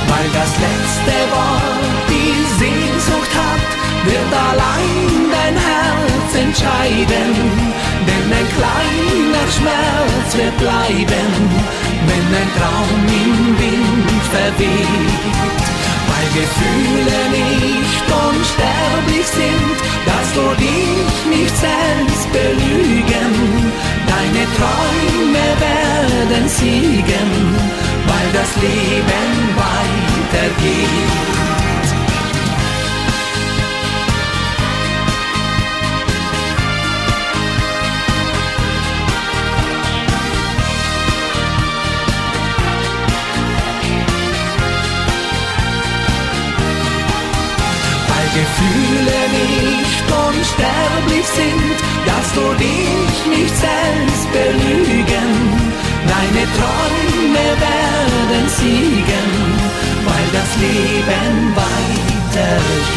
Weil 0.08 0.30
das 0.34 0.52
letzte 0.66 1.16
Wort 1.32 2.10
die 2.10 2.60
Sehnsucht 2.60 3.34
hat, 3.36 3.63
wird 4.06 4.34
allein 4.50 5.32
dein 5.32 5.56
Herz 5.56 6.36
entscheiden. 6.36 7.32
Denn 8.08 8.28
ein 8.40 8.48
kleiner 8.58 9.46
Schmerz 9.56 10.30
wird 10.36 10.58
bleiben, 10.58 11.32
wenn 12.08 12.28
ein 12.42 12.50
Traum 12.58 13.02
im 13.24 13.34
Wind 13.62 14.22
verweht. 14.36 15.34
Weil 16.10 16.28
Gefühle 16.40 17.20
nicht 17.40 18.06
unsterblich 18.28 19.28
sind, 19.28 19.78
dass 20.06 20.28
du 20.38 20.46
dich 20.60 21.38
nicht 21.38 21.56
selbst 21.58 22.32
belügen. 22.32 23.34
Deine 24.12 24.44
Träume 24.58 25.46
werden 25.68 26.50
siegen, 26.50 27.30
weil 28.08 28.30
das 28.34 28.52
Leben 28.62 29.32
weitergeht. 29.58 31.63
Unsterblich 50.94 51.26
sind, 51.26 51.78
dass 52.06 52.34
du 52.34 52.54
dich 52.56 53.38
nicht 53.38 53.56
selbst 53.56 54.32
belügen. 54.32 55.32
Deine 56.08 56.46
Träume 56.58 57.46
werden 57.60 58.50
siegen, 58.50 59.30
weil 60.06 60.28
das 60.34 60.50
Leben 60.58 61.56
weitergeht. 61.56 62.94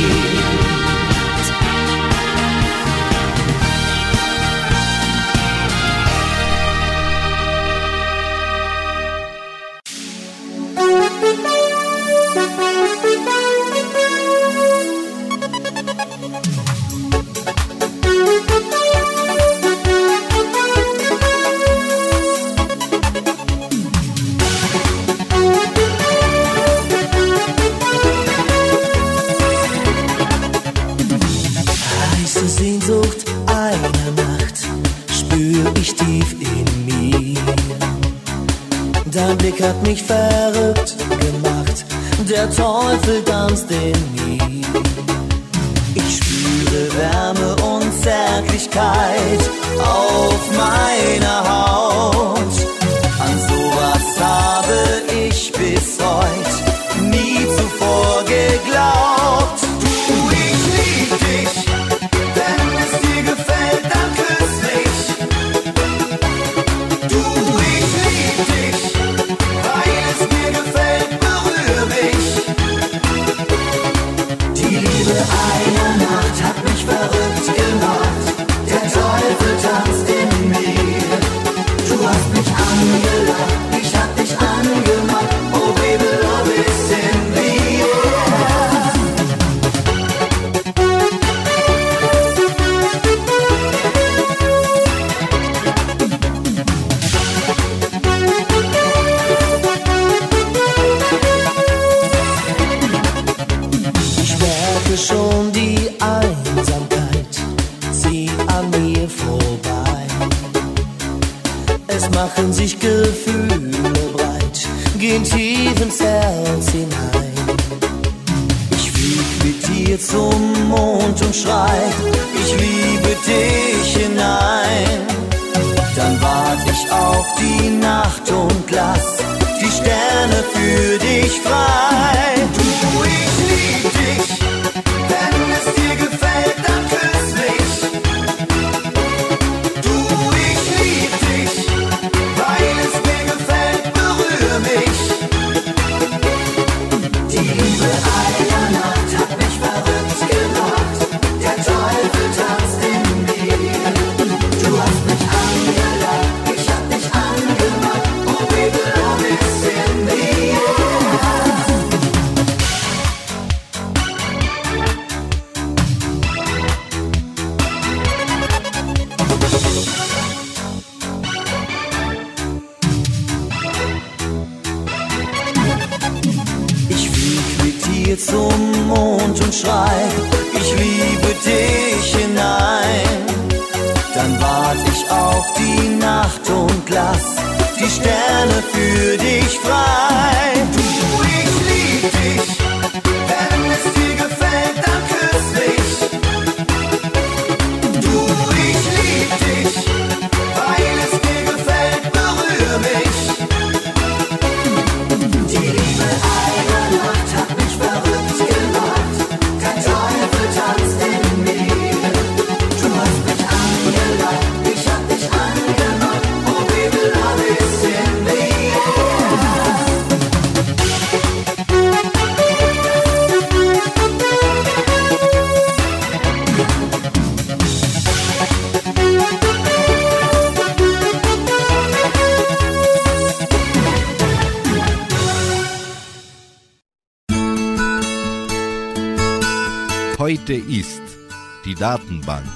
Datenbank. 241.79 242.47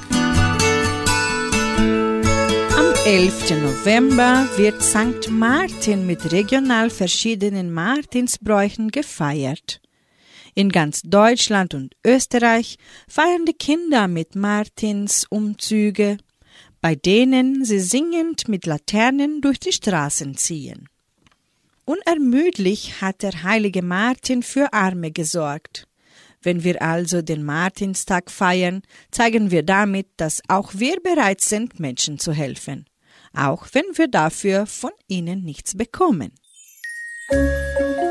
Am 2.74 2.94
11. 3.04 3.50
November 3.62 4.48
wird 4.56 4.82
St. 4.82 5.28
Martin 5.30 6.06
mit 6.06 6.32
regional 6.32 6.88
verschiedenen 6.88 7.70
Martinsbräuchen 7.70 8.90
gefeiert. 8.90 9.82
In 10.54 10.70
ganz 10.70 11.02
Deutschland 11.02 11.74
und 11.74 11.94
Österreich 12.04 12.78
feiern 13.08 13.44
die 13.44 13.52
Kinder 13.52 14.08
mit 14.08 14.36
Martinsumzüge, 14.36 16.16
bei 16.80 16.94
denen 16.94 17.64
sie 17.64 17.80
singend 17.80 18.48
mit 18.48 18.64
Laternen 18.64 19.42
durch 19.42 19.60
die 19.60 19.72
Straßen 19.72 20.36
ziehen. 20.38 20.88
Unermüdlich 21.84 23.02
hat 23.02 23.22
der 23.22 23.42
heilige 23.42 23.82
Martin 23.82 24.42
für 24.42 24.72
Arme 24.72 25.10
gesorgt. 25.10 25.89
Wenn 26.42 26.64
wir 26.64 26.80
also 26.80 27.22
den 27.22 27.44
Martinstag 27.44 28.30
feiern, 28.30 28.82
zeigen 29.10 29.50
wir 29.50 29.62
damit, 29.62 30.08
dass 30.16 30.40
auch 30.48 30.72
wir 30.74 31.00
bereit 31.00 31.40
sind, 31.40 31.78
Menschen 31.80 32.18
zu 32.18 32.32
helfen, 32.32 32.86
auch 33.34 33.66
wenn 33.72 33.84
wir 33.94 34.08
dafür 34.08 34.66
von 34.66 34.92
ihnen 35.06 35.44
nichts 35.44 35.76
bekommen. 35.76 36.32
Musik 37.30 38.09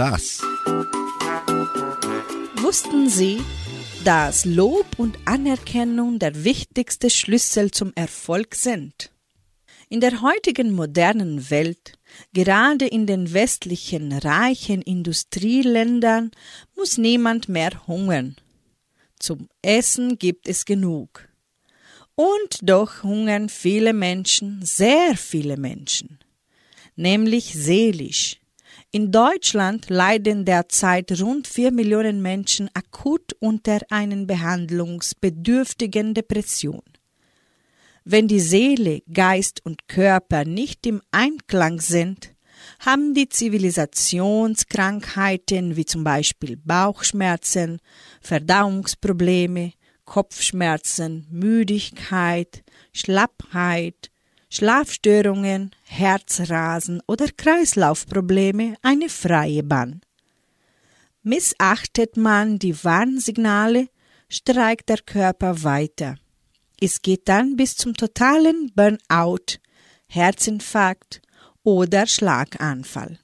das? 0.00 0.40
Wussten 2.62 3.10
Sie, 3.10 3.42
dass 4.02 4.46
Lob 4.46 4.86
und 4.96 5.18
Anerkennung 5.26 6.18
der 6.18 6.42
wichtigste 6.42 7.10
Schlüssel 7.10 7.70
zum 7.70 7.92
Erfolg 7.96 8.54
sind? 8.54 9.12
In 9.90 10.00
der 10.00 10.22
heutigen 10.22 10.72
modernen 10.72 11.50
Welt, 11.50 11.98
gerade 12.32 12.86
in 12.86 13.06
den 13.06 13.34
westlichen 13.34 14.12
reichen 14.12 14.80
Industrieländern, 14.80 16.30
muss 16.76 16.96
niemand 16.96 17.50
mehr 17.50 17.86
hungern. 17.86 18.36
Zum 19.18 19.50
Essen 19.60 20.16
gibt 20.16 20.48
es 20.48 20.64
genug. 20.64 21.28
Und 22.14 22.60
doch 22.62 23.02
hungern 23.02 23.50
viele 23.50 23.92
Menschen, 23.92 24.64
sehr 24.64 25.14
viele 25.18 25.58
Menschen, 25.58 26.20
nämlich 26.96 27.52
seelisch. 27.52 28.39
In 28.92 29.12
Deutschland 29.12 29.88
leiden 29.88 30.44
derzeit 30.44 31.12
rund 31.20 31.46
vier 31.46 31.70
Millionen 31.70 32.20
Menschen 32.22 32.68
akut 32.74 33.36
unter 33.38 33.78
einer 33.88 34.26
behandlungsbedürftigen 34.26 36.12
Depression. 36.12 36.82
Wenn 38.04 38.26
die 38.26 38.40
Seele, 38.40 39.02
Geist 39.12 39.64
und 39.64 39.86
Körper 39.86 40.44
nicht 40.44 40.88
im 40.88 41.02
Einklang 41.12 41.80
sind, 41.80 42.34
haben 42.80 43.14
die 43.14 43.28
Zivilisationskrankheiten 43.28 45.76
wie 45.76 45.84
zum 45.84 46.02
Beispiel 46.02 46.56
Bauchschmerzen, 46.56 47.78
Verdauungsprobleme, 48.20 49.72
Kopfschmerzen, 50.04 51.28
Müdigkeit, 51.30 52.64
Schlappheit, 52.92 54.10
Schlafstörungen, 54.48 55.70
Herzrasen 55.90 57.02
oder 57.08 57.26
Kreislaufprobleme 57.28 58.76
eine 58.80 59.08
freie 59.08 59.64
Bahn. 59.64 60.00
Missachtet 61.22 62.16
man 62.16 62.58
die 62.60 62.84
Warnsignale, 62.84 63.88
streikt 64.28 64.88
der 64.88 64.98
Körper 64.98 65.64
weiter. 65.64 66.14
Es 66.80 67.02
geht 67.02 67.28
dann 67.28 67.56
bis 67.56 67.76
zum 67.76 67.94
totalen 67.94 68.72
Burnout, 68.74 69.58
Herzinfarkt 70.06 71.20
oder 71.64 72.06
Schlaganfall. 72.06 73.18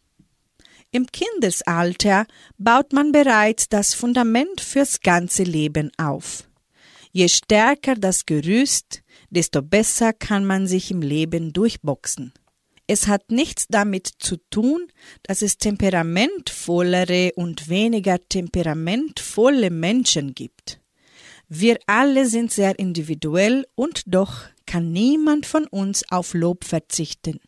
Im 0.91 1.07
Kindesalter 1.07 2.27
baut 2.59 2.93
man 2.93 3.13
bereits 3.13 3.69
das 3.69 3.95
Fundament 3.95 4.61
fürs 4.61 5.01
ganze 5.01 5.45
Leben 5.45 5.93
auf. 5.99 6.49
Je 7.13 7.29
stärker 7.29 7.95
das 7.95 8.27
Gerüst, 8.27 9.03
desto 9.31 9.63
besser 9.63 10.13
kann 10.13 10.45
man 10.45 10.67
sich 10.67 10.91
im 10.91 11.01
Leben 11.01 11.53
durchboxen. 11.53 12.35
Es 12.87 13.09
hat 13.09 13.33
nichts 13.33 13.67
damit 13.69 14.09
zu 14.19 14.37
tun, 14.51 14.87
dass 15.25 15.43
es 15.43 15.59
temperamentvollere 15.59 17.33
und 17.35 17.69
weniger 17.69 18.19
temperamentvolle 18.29 19.71
Menschen 19.71 20.35
gibt. 20.35 20.81
Wir 21.49 21.79
alle 21.87 22.27
sind 22.27 22.53
sehr 22.53 22.79
individuell 22.79 23.67
und 23.75 24.03
doch 24.07 24.43
kann 24.67 24.93
niemand 24.93 25.47
von 25.47 25.67
uns 25.67 26.05
auf 26.11 26.35
Lob 26.35 26.65
verzichten. 26.65 27.41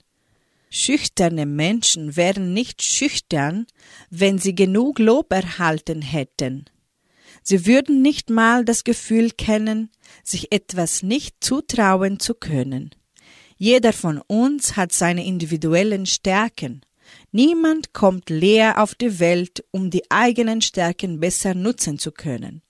Schüchterne 0.71 1.47
Menschen 1.47 2.17
wären 2.17 2.53
nicht 2.53 2.83
schüchtern, 2.83 3.67
wenn 4.11 4.39
sie 4.39 4.55
genug 4.55 4.99
Lob 4.99 5.33
erhalten 5.33 6.03
hätten. 6.03 6.67
Sie 7.43 7.65
würden 7.65 8.03
nicht 8.03 8.29
mal 8.29 8.65
das 8.65 8.85
Gefühl 8.85 9.31
kennen, 9.31 9.91
sich 10.23 10.53
etwas 10.53 11.03
nicht 11.03 11.37
zutrauen 11.41 12.21
zu 12.21 12.35
können. 12.35 12.91
Jeder 13.59 13.93
von 13.93 14.23
uns 14.29 14.77
hat 14.77 14.93
seine 14.93 15.27
individuellen 15.27 16.07
Stärken. 16.07 16.83
Niemand 17.33 17.93
kommt 17.93 18.31
leer 18.31 18.81
auf 18.81 18.95
die 18.95 19.19
Welt, 19.19 19.65
um 19.73 19.91
die 19.91 20.09
eigenen 20.11 20.63
Stärken 20.63 21.19
besser 21.19 21.55
nutzen 21.55 21.99
zu 21.99 22.13
können. 22.13 22.63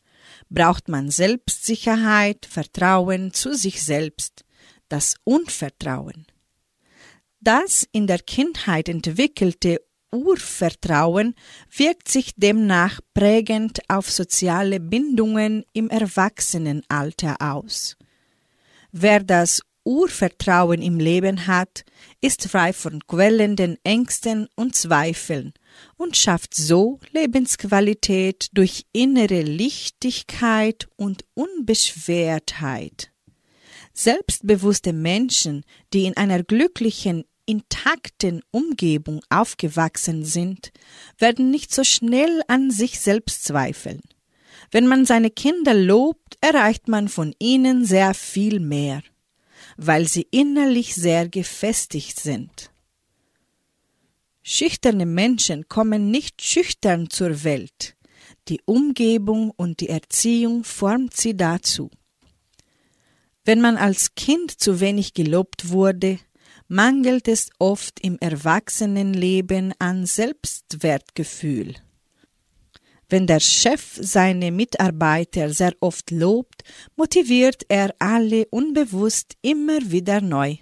Braucht 0.48 0.88
man 0.88 1.10
Selbstsicherheit, 1.10 2.46
Vertrauen 2.46 3.34
zu 3.34 3.54
sich 3.54 3.82
selbst, 3.82 4.44
das 4.88 5.16
Unvertrauen. 5.24 6.26
Das 7.40 7.86
in 7.92 8.06
der 8.06 8.20
Kindheit 8.20 8.88
entwickelte 8.88 9.82
Urvertrauen 10.10 11.34
wirkt 11.70 12.08
sich 12.08 12.34
demnach 12.34 13.00
prägend 13.12 13.80
auf 13.88 14.10
soziale 14.10 14.80
Bindungen 14.80 15.64
im 15.74 15.90
Erwachsenenalter 15.90 17.36
aus. 17.40 17.96
Wer 18.90 19.22
das 19.22 19.60
Urvertrauen 19.88 20.82
im 20.82 21.00
Leben 21.00 21.46
hat, 21.46 21.86
ist 22.20 22.46
frei 22.46 22.74
von 22.74 23.00
quellenden 23.06 23.78
Ängsten 23.84 24.46
und 24.54 24.76
Zweifeln 24.76 25.54
und 25.96 26.14
schafft 26.14 26.52
so 26.52 27.00
Lebensqualität 27.12 28.50
durch 28.52 28.84
innere 28.92 29.40
Lichtigkeit 29.40 30.88
und 30.96 31.24
Unbeschwertheit. 31.32 33.10
Selbstbewusste 33.94 34.92
Menschen, 34.92 35.64
die 35.94 36.04
in 36.04 36.18
einer 36.18 36.42
glücklichen, 36.42 37.24
intakten 37.46 38.42
Umgebung 38.50 39.22
aufgewachsen 39.30 40.22
sind, 40.22 40.70
werden 41.16 41.50
nicht 41.50 41.74
so 41.74 41.82
schnell 41.82 42.42
an 42.46 42.70
sich 42.70 43.00
selbst 43.00 43.46
zweifeln. 43.46 44.02
Wenn 44.70 44.86
man 44.86 45.06
seine 45.06 45.30
Kinder 45.30 45.72
lobt, 45.72 46.36
erreicht 46.42 46.88
man 46.88 47.08
von 47.08 47.34
ihnen 47.38 47.86
sehr 47.86 48.12
viel 48.12 48.60
mehr, 48.60 49.02
weil 49.78 50.08
sie 50.08 50.26
innerlich 50.32 50.96
sehr 50.96 51.28
gefestigt 51.28 52.18
sind. 52.18 52.72
Schüchterne 54.42 55.06
Menschen 55.06 55.68
kommen 55.68 56.10
nicht 56.10 56.42
schüchtern 56.42 57.10
zur 57.10 57.44
Welt. 57.44 57.94
Die 58.48 58.60
Umgebung 58.64 59.52
und 59.56 59.80
die 59.80 59.88
Erziehung 59.88 60.64
formt 60.64 61.16
sie 61.16 61.36
dazu. 61.36 61.90
Wenn 63.44 63.60
man 63.60 63.76
als 63.76 64.16
Kind 64.16 64.50
zu 64.50 64.80
wenig 64.80 65.14
gelobt 65.14 65.68
wurde, 65.68 66.18
mangelt 66.66 67.28
es 67.28 67.50
oft 67.58 68.00
im 68.00 68.18
Erwachsenenleben 68.18 69.74
an 69.78 70.06
Selbstwertgefühl. 70.06 71.76
Wenn 73.10 73.26
der 73.26 73.40
Chef 73.40 73.98
seine 73.98 74.52
Mitarbeiter 74.52 75.50
sehr 75.52 75.72
oft 75.80 76.10
lobt, 76.10 76.62
motiviert 76.94 77.62
er 77.68 77.94
alle 77.98 78.46
unbewusst 78.50 79.34
immer 79.40 79.78
wieder 79.90 80.20
neu. 80.20 80.56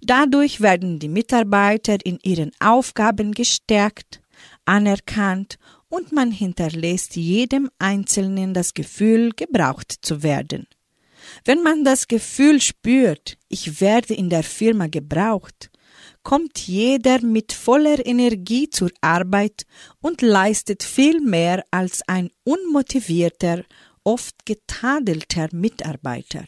Dadurch 0.00 0.60
werden 0.60 1.00
die 1.00 1.08
Mitarbeiter 1.08 1.98
in 2.04 2.18
ihren 2.22 2.52
Aufgaben 2.60 3.32
gestärkt, 3.32 4.20
anerkannt 4.64 5.58
und 5.88 6.12
man 6.12 6.30
hinterlässt 6.30 7.16
jedem 7.16 7.68
Einzelnen 7.80 8.54
das 8.54 8.74
Gefühl, 8.74 9.32
gebraucht 9.34 9.92
zu 10.02 10.22
werden. 10.22 10.68
Wenn 11.44 11.62
man 11.62 11.84
das 11.84 12.06
Gefühl 12.06 12.60
spürt, 12.60 13.36
ich 13.48 13.80
werde 13.80 14.14
in 14.14 14.30
der 14.30 14.44
Firma 14.44 14.86
gebraucht, 14.86 15.71
kommt 16.22 16.58
jeder 16.60 17.20
mit 17.22 17.52
voller 17.52 18.04
Energie 18.04 18.70
zur 18.70 18.90
Arbeit 19.00 19.64
und 20.00 20.22
leistet 20.22 20.82
viel 20.82 21.20
mehr 21.20 21.64
als 21.70 22.02
ein 22.06 22.30
unmotivierter, 22.44 23.64
oft 24.04 24.44
getadelter 24.44 25.48
Mitarbeiter. 25.52 26.44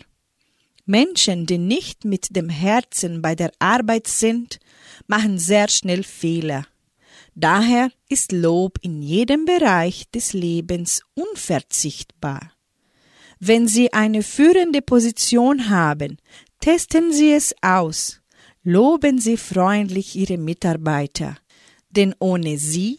Menschen, 0.87 1.47
die 1.47 1.59
nicht 1.59 2.05
mit 2.05 2.37
dem 2.37 2.49
Herzen 2.49 3.23
bei 3.23 3.35
der 3.35 3.53
Arbeit 3.59 4.07
sind, 4.07 4.59
machen 5.07 5.39
sehr 5.39 5.69
schnell 5.69 6.03
Fehler. 6.03 6.67
Daher 7.35 7.91
ist 8.09 8.33
Lob 8.33 8.79
in 8.83 9.03
jedem 9.03 9.45
Bereich 9.45 10.11
des 10.11 10.35
Lebens 10.35 11.03
unverzichtbar. 11.15 12.53
Wenn 13.41 13.67
Sie 13.67 13.93
eine 13.93 14.23
führende 14.23 14.83
Position 14.83 15.69
haben, 15.69 16.19
testen 16.61 17.13
Sie 17.13 17.33
es 17.33 17.55
aus. 17.63 18.21
Loben 18.67 19.19
Sie 19.19 19.37
freundlich 19.37 20.17
Ihre 20.17 20.39
Mitarbeiter, 20.39 21.37
denn 21.91 22.15
ohne 22.19 22.57
sie 22.57 22.97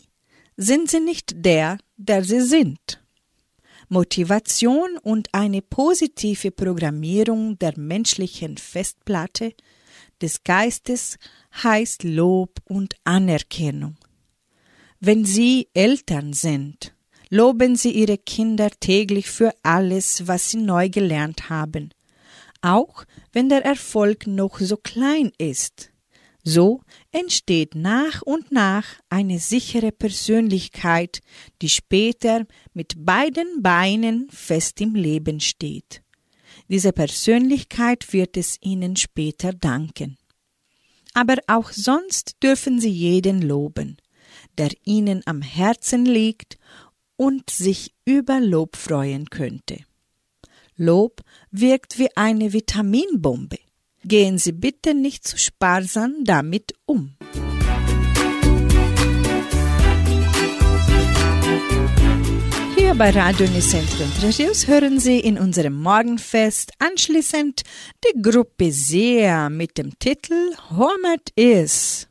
sind 0.56 0.92
Sie 0.92 1.00
nicht 1.00 1.44
der, 1.44 1.80
der 1.98 2.24
Sie 2.24 2.42
sind. 2.42 3.02
Motivation 3.90 5.00
und 5.02 5.28
eine 5.34 5.64
positive 5.64 6.52
Programmierung 6.52 7.58
der 7.58 7.74
menschlichen 7.80 8.58
Festplatte 8.58 9.56
des 10.22 10.44
Geistes 10.44 11.18
heißt 11.64 12.04
Lob 12.04 12.60
und 12.66 12.94
Anerkennung. 13.04 13.96
Wenn 15.00 15.26
Sie 15.26 15.70
Eltern 15.74 16.34
sind, 16.34 16.94
loben 17.30 17.76
Sie 17.76 17.92
Ihre 17.92 18.20
Kinder 18.20 18.70
täglich 18.80 19.32
für 19.32 19.52
alles, 19.64 20.28
was 20.28 20.52
sie 20.52 20.58
neu 20.58 20.90
gelernt 20.90 21.50
haben, 21.50 21.90
auch 22.62 23.04
wenn 23.36 23.50
der 23.50 23.66
Erfolg 23.66 24.28
noch 24.28 24.60
so 24.60 24.78
klein 24.78 25.30
ist. 25.38 25.92
So 26.42 26.82
entsteht 27.12 27.76
nach 27.76 28.22
und 28.22 28.52
nach 28.52 28.86
eine 29.10 29.40
sichere 29.40 29.92
Persönlichkeit, 29.92 31.20
die 31.62 31.68
später 31.68 32.46
mit 32.74 32.94
beiden 33.06 33.62
Beinen 33.62 34.30
fest 34.30 34.80
im 34.80 34.96
Leben 34.96 35.42
steht. 35.42 36.02
Diese 36.70 36.94
Persönlichkeit 36.94 38.14
wird 38.14 38.38
es 38.38 38.58
Ihnen 38.62 38.96
später 38.96 39.52
danken. 39.52 40.18
Aber 41.14 41.36
auch 41.48 41.72
sonst 41.72 42.38
dürfen 42.42 42.80
Sie 42.80 42.90
jeden 42.90 43.42
loben, 43.42 43.98
der 44.58 44.70
Ihnen 44.86 45.24
am 45.26 45.42
Herzen 45.42 46.06
liegt 46.06 46.58
und 47.18 47.50
sich 47.50 47.94
über 48.06 48.40
Lob 48.40 48.78
freuen 48.78 49.30
könnte. 49.30 49.84
Lob 50.78 51.22
wirkt 51.52 51.98
wie 52.00 52.10
eine 52.16 52.52
Vitaminbombe. 52.52 53.60
Gehen 54.04 54.38
Sie 54.38 54.52
bitte 54.52 54.94
nicht 54.94 55.26
zu 55.26 55.38
sparsam 55.38 56.24
damit 56.26 56.74
um. 56.86 57.16
Hier 62.76 62.94
bei 62.94 63.10
Radio 63.10 63.48
Nicentro 63.48 64.04
Trejus 64.20 64.68
hören 64.68 65.00
Sie 65.00 65.20
in 65.20 65.40
unserem 65.40 65.82
Morgenfest 65.82 66.74
anschließend 66.80 67.64
die 68.06 68.22
Gruppe 68.22 68.72
Sea 68.72 69.50
mit 69.50 69.78
dem 69.78 69.98
Titel 69.98 70.54
Hormet 70.70 71.32
is. 71.36 72.08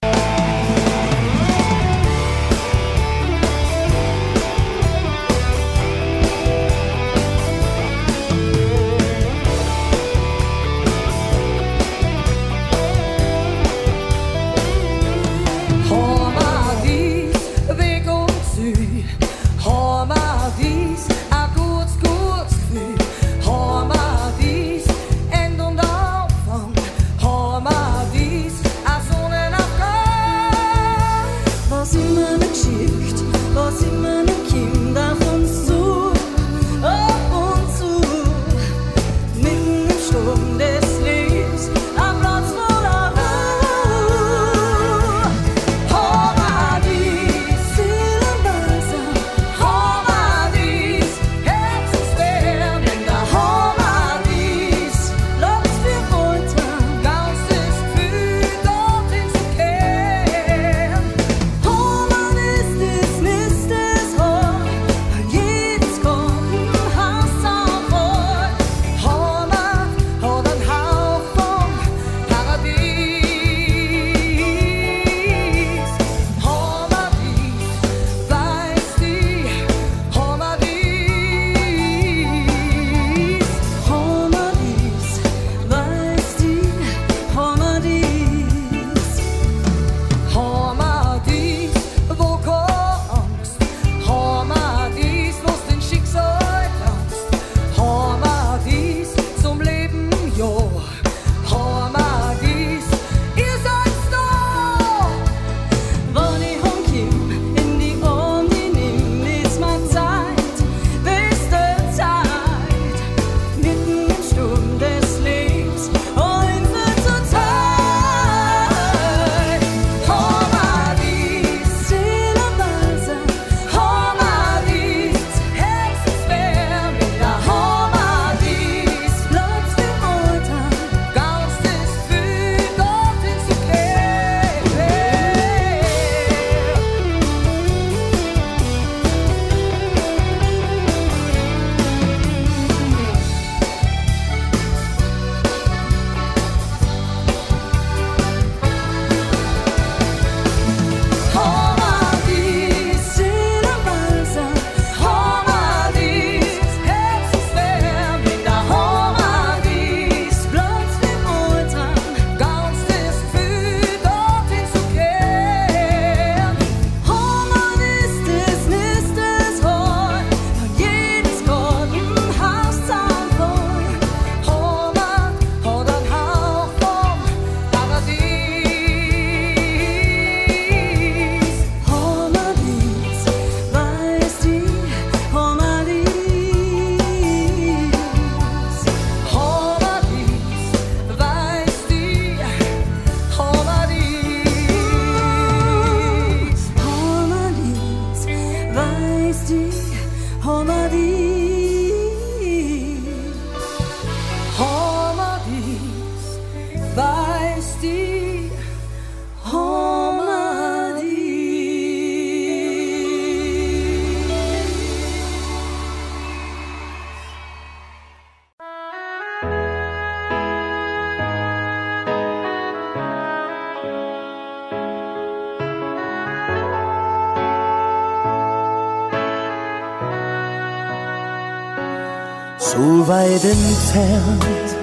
Entfernt 233.95 234.77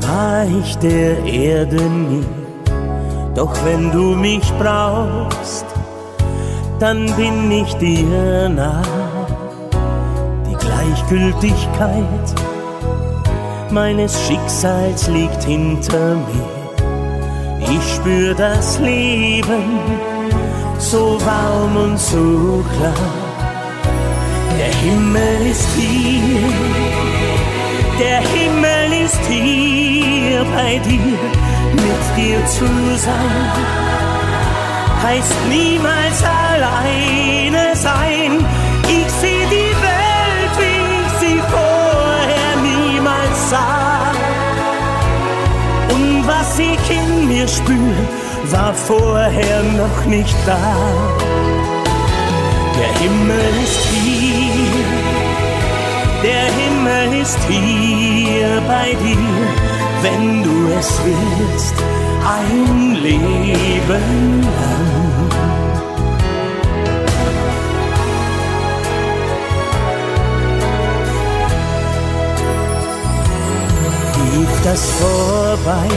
war 0.00 0.44
ich 0.44 0.76
der 0.78 1.24
Erde 1.24 1.82
nie. 1.82 2.24
Doch 3.34 3.54
wenn 3.64 3.90
du 3.92 4.14
mich 4.14 4.52
brauchst, 4.58 5.66
dann 6.78 7.06
bin 7.16 7.50
ich 7.50 7.72
dir 7.74 8.48
nah. 8.48 8.82
Die 10.48 10.56
Gleichgültigkeit 10.56 12.34
meines 13.70 14.18
Schicksals 14.26 15.08
liegt 15.08 15.44
hinter 15.44 16.14
mir. 16.14 17.70
Ich 17.70 17.94
spür 17.94 18.34
das 18.34 18.78
Leben 18.78 19.78
so 20.78 21.18
warm 21.24 21.76
und 21.76 21.98
so 21.98 22.64
klar. 22.76 22.94
Der 24.58 24.74
Himmel 24.74 25.50
ist 25.50 25.68
hier, 25.76 26.97
der 27.98 28.20
Himmel 28.20 29.04
ist 29.04 29.20
hier 29.28 30.44
bei 30.54 30.78
dir, 30.78 31.18
mit 31.72 32.02
dir 32.16 32.44
zu 32.46 32.66
sein. 32.96 33.52
Heißt 35.02 35.34
niemals 35.48 36.22
alleine 36.22 37.74
sein. 37.74 38.44
Ich 38.84 39.10
seh 39.20 39.44
die 39.56 39.74
Welt, 39.86 40.54
wie 40.60 40.80
ich 41.00 41.12
sie 41.20 41.40
vorher 41.54 42.52
niemals 42.62 43.50
sah. 43.50 44.12
Und 45.94 46.26
was 46.26 46.58
ich 46.58 46.90
in 46.90 47.28
mir 47.28 47.48
spür, 47.48 47.94
war 48.50 48.74
vorher 48.74 49.62
noch 49.62 50.04
nicht 50.06 50.36
da. 50.46 50.76
Der 52.78 53.00
Himmel 53.00 53.62
ist 53.64 53.84
hier, 54.04 54.84
der 56.22 56.44
Himmel 56.44 56.67
ist 57.20 57.38
hier 57.48 58.62
bei 58.66 58.94
dir, 58.94 59.18
wenn 60.02 60.42
du 60.42 60.72
es 60.78 61.00
willst, 61.04 61.74
ein 62.24 62.94
Leben 63.02 64.42
lang. 64.42 65.08
Geht 74.14 74.64
das 74.64 74.90
vorbei? 74.92 75.88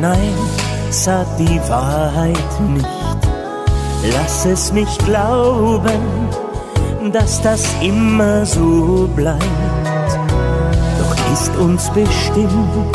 Nein, 0.00 0.34
sagt 0.90 1.38
die 1.38 1.60
Wahrheit 1.68 2.60
nicht. 2.68 2.86
Lass 4.12 4.46
es 4.46 4.72
mich 4.72 4.98
glauben, 4.98 6.00
dass 7.08 7.40
das 7.40 7.64
immer 7.82 8.44
so 8.44 9.08
bleibt. 9.16 9.42
Doch 10.98 11.32
ist 11.32 11.56
uns 11.56 11.88
bestimmt, 11.90 12.94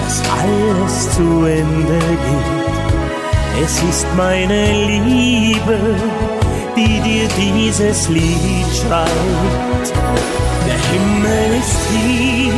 dass 0.00 0.22
alles 0.40 1.10
zu 1.16 1.44
Ende 1.44 1.98
geht. 1.98 3.64
Es 3.64 3.82
ist 3.82 4.06
meine 4.16 4.64
Liebe, 5.04 5.78
die 6.76 7.00
dir 7.00 7.28
dieses 7.36 8.08
Lied 8.08 8.66
schreibt. 8.72 9.92
Der 10.66 10.80
Himmel 10.92 11.58
ist 11.58 11.80
hier, 11.92 12.54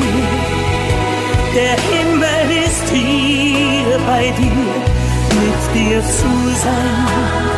der 1.55 1.77
Himmel 1.91 2.65
ist 2.67 2.89
hier 2.93 3.99
bei 4.07 4.31
dir, 4.39 4.75
mit 5.41 5.75
dir 5.75 6.01
zu 6.03 6.29
sein. 6.63 7.56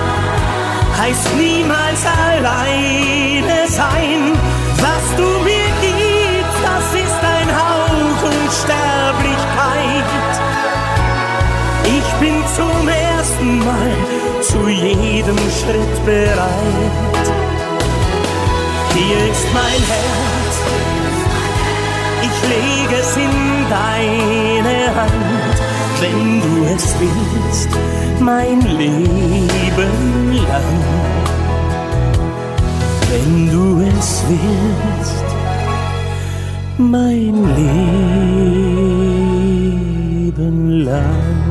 Heißt 0.98 1.34
niemals 1.36 2.04
alleine 2.04 3.68
sein, 3.68 4.32
was 4.78 5.16
du 5.16 5.28
mir 5.44 5.70
gibst, 5.80 6.62
das 6.62 6.92
ist 7.02 7.22
ein 7.22 7.56
Hauch 7.56 8.22
Unsterblichkeit. 8.24 10.04
Ich 11.84 12.12
bin 12.20 12.44
zum 12.56 12.88
ersten 12.88 13.58
Mal 13.60 13.96
zu 14.40 14.68
jedem 14.68 15.38
Schritt 15.38 16.04
bereit. 16.04 17.26
Hier 18.94 19.18
ist 19.30 19.46
mein 19.54 19.82
Herz, 19.94 20.56
ich 22.22 22.42
lege 22.48 22.96
es 23.00 23.16
in 23.16 23.66
deine 23.70 24.94
Hand, 24.96 25.37
wenn 26.00 26.40
du 26.40 26.64
es 26.64 26.94
willst, 27.00 27.70
mein 28.20 28.60
Leben 28.62 30.32
lang. 30.46 30.84
Wenn 33.10 33.50
du 33.50 33.80
es 33.80 34.22
willst, 34.28 35.24
mein 36.78 37.34
Leben 40.36 40.70
lang. 40.82 41.48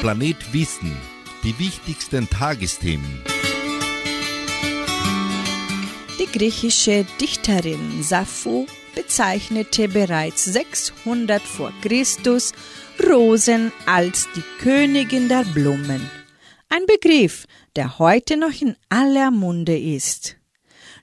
Planet 0.00 0.52
Wissen. 0.52 0.96
Die 1.44 1.58
wichtigsten 1.58 2.28
Tagesthemen. 2.28 3.31
Griechische 6.32 7.04
Dichterin 7.20 8.02
Sappho 8.02 8.66
bezeichnete 8.94 9.86
bereits 9.88 10.44
600 10.46 11.42
vor 11.42 11.72
Christus 11.82 12.52
Rosen 13.06 13.70
als 13.84 14.26
die 14.34 14.42
Königin 14.62 15.28
der 15.28 15.44
Blumen. 15.44 16.10
Ein 16.70 16.86
Begriff, 16.86 17.44
der 17.76 17.98
heute 17.98 18.38
noch 18.38 18.60
in 18.62 18.76
aller 18.88 19.30
Munde 19.30 19.78
ist. 19.78 20.36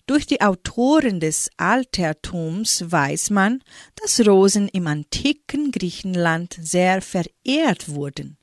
Durch 0.08 0.26
die 0.26 0.42
Autoren 0.42 1.20
des 1.20 1.52
Altertums 1.58 2.86
weiß 2.88 3.30
man, 3.30 3.62
dass 4.02 4.26
Rosen 4.26 4.68
im 4.70 4.88
antiken 4.88 5.72
Griechenland 5.72 6.58
sehr 6.60 7.04
verehrt 7.04 7.90
wurden. 7.90 8.38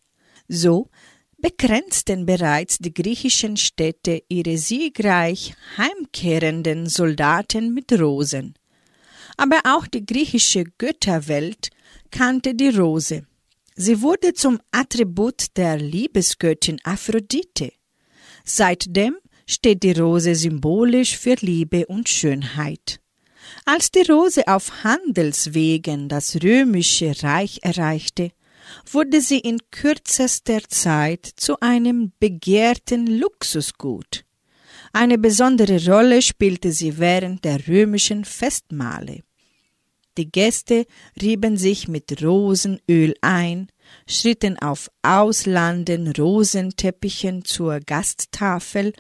So 0.47 0.89
begrenzten 1.47 2.27
bereits 2.27 2.79
die 2.79 2.93
griechischen 2.93 3.57
Städte 3.57 4.21
ihre 4.29 4.59
siegreich 4.59 5.55
heimkehrenden 5.77 6.89
Soldaten 6.89 7.73
mit 7.73 7.93
Rosen. 7.93 8.55
Aber 9.37 9.61
auch 9.65 9.87
die 9.87 10.05
griechische 10.05 10.65
Götterwelt 10.77 11.71
kannte 12.11 12.57
die 12.57 12.71
Rose. 12.71 13.27
Sie 13.77 14.03
wurde 14.03 14.35
zum 14.35 14.59
Attribut 14.73 15.57
der 15.57 15.77
Liebesgöttin 15.77 16.81
Aphrodite. 16.83 17.71
Seitdem 18.45 19.17
steht 19.47 19.85
die 19.85 19.93
Rose 19.93 20.35
symbolisch 20.35 21.17
für 21.17 21.37
Liebe 21.41 21.87
und 21.87 22.09
Schönheit. 22.09 22.99
Als 23.65 23.93
die 23.93 24.11
Rose 24.11 24.49
auf 24.49 24.83
Handelswegen 24.83 26.09
das 26.09 26.43
römische 26.43 27.15
Reich 27.23 27.61
erreichte, 27.63 28.33
wurde 28.91 29.21
sie 29.21 29.39
in 29.39 29.59
kürzester 29.71 30.61
Zeit 30.69 31.27
zu 31.37 31.61
einem 31.61 32.13
begehrten 32.19 33.07
Luxusgut. 33.07 34.25
Eine 34.93 35.19
besondere 35.19 35.85
Rolle 35.87 36.23
spielte 36.23 36.73
sie 36.73 36.99
während 36.99 37.45
der 37.45 37.69
römischen 37.69 38.25
Festmahle. 38.25 39.23
Die 40.17 40.31
Gäste 40.33 40.87
rieben 41.21 41.59
sich 41.59 41.89
mit 41.89 42.23
Rosenöl 42.23 43.15
ein, 43.21 43.69
schritten 44.07 44.59
auf 44.59 44.91
auslanden 45.03 46.13
Rosenteppichen 46.13 47.45
zur 47.45 47.81
Gasttafel 47.81 48.95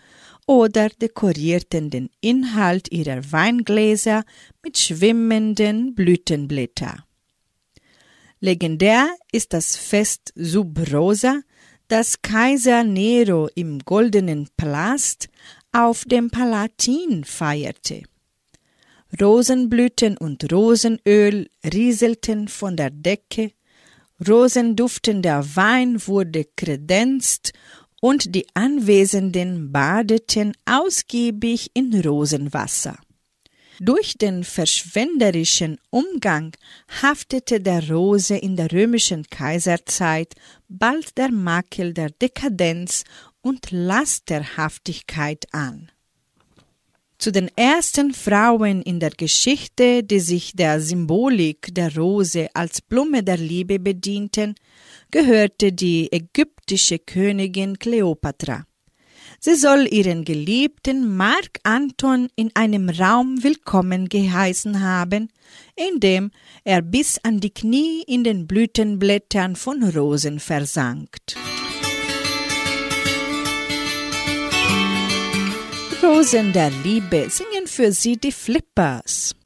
oder 0.47 0.91
dekorierten 0.91 1.89
den 1.89 2.11
Inhalt 2.21 2.93
ihrer 2.93 3.33
Weingläser 3.33 4.25
mit 4.63 4.77
schwimmenden 4.77 5.95
Blütenblätter. 5.95 7.06
Legendär 8.47 9.09
ist 9.33 9.53
das 9.55 9.77
Fest 9.77 10.33
Subrosa, 10.37 11.41
das 11.89 12.23
Kaiser 12.23 12.85
Nero 12.85 13.49
im 13.57 13.81
Goldenen 13.81 14.49
Palast 14.57 15.29
auf 15.73 16.05
dem 16.05 16.31
Palatin 16.31 17.25
feierte. 17.25 18.05
Rosenblüten 19.21 20.17
und 20.17 20.53
Rosenöl 20.53 21.51
rieselten 21.65 22.47
von 22.47 22.77
der 22.77 22.91
Decke, 22.91 23.51
rosenduftender 24.29 25.45
Wein 25.57 26.07
wurde 26.07 26.45
kredenzt 26.57 27.53
und 28.01 28.33
die 28.33 28.47
Anwesenden 28.55 29.73
badeten 29.73 30.53
ausgiebig 30.67 31.73
in 31.75 32.01
Rosenwasser. 32.01 32.97
Durch 33.81 34.15
den 34.15 34.43
verschwenderischen 34.43 35.79
Umgang 35.91 36.57
haftete 37.03 37.61
der 37.61 37.91
Rose 37.91 38.37
in 38.37 38.57
der 38.57 38.73
römischen 38.73 39.25
Kaiserzeit 39.25 40.35
bald 40.69 41.19
der 41.19 41.31
Makel 41.31 41.93
der 41.93 42.11
Dekadenz 42.11 43.05
und 43.43 43.71
Lasterhaftigkeit 43.71 45.45
an. 45.53 45.91
Zu 47.19 47.33
den 47.33 47.51
ersten 47.57 48.13
Frauen 48.13 48.83
in 48.83 49.01
der 49.01 49.11
Geschichte, 49.11 50.03
die 50.03 50.21
sich 50.21 50.53
der 50.53 50.81
Symbolik 50.81 51.75
der 51.75 51.95
Rose 51.97 52.49
als 52.55 52.83
Blume 52.83 53.23
der 53.23 53.39
Liebe 53.39 53.79
bedienten, 53.79 54.55
gehörte 55.11 55.73
die 55.73 56.13
ägyptische 56.13 56.99
Königin 56.99 57.79
Kleopatra. 57.79 58.66
Sie 59.49 59.55
soll 59.55 59.87
ihren 59.93 60.25
geliebten 60.25 61.17
Mark 61.17 61.61
Anton 61.63 62.31
in 62.35 62.51
einem 62.55 62.91
Raum 62.91 63.45
willkommen 63.45 64.09
geheißen 64.09 64.83
haben, 64.83 65.29
in 65.77 66.01
dem 66.01 66.33
er 66.65 66.83
bis 66.83 67.21
an 67.23 67.39
die 67.39 67.55
Knie 67.55 68.03
in 68.09 68.25
den 68.25 68.49
Blütenblättern 68.49 69.55
von 69.55 69.85
Rosen 69.85 70.41
versank. 70.41 71.11
Rosen 76.03 76.53
der 76.53 76.73
Liebe 76.83 77.29
singen 77.31 77.69
für 77.69 77.93
sie 77.93 78.17
die 78.17 78.33
Flippers. 78.33 79.37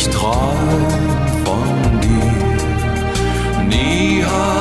Ich 0.00 0.08
träum 0.08 0.88
von 1.44 2.00
dir. 2.00 2.32
Nie 3.68 4.24
habe 4.24 4.59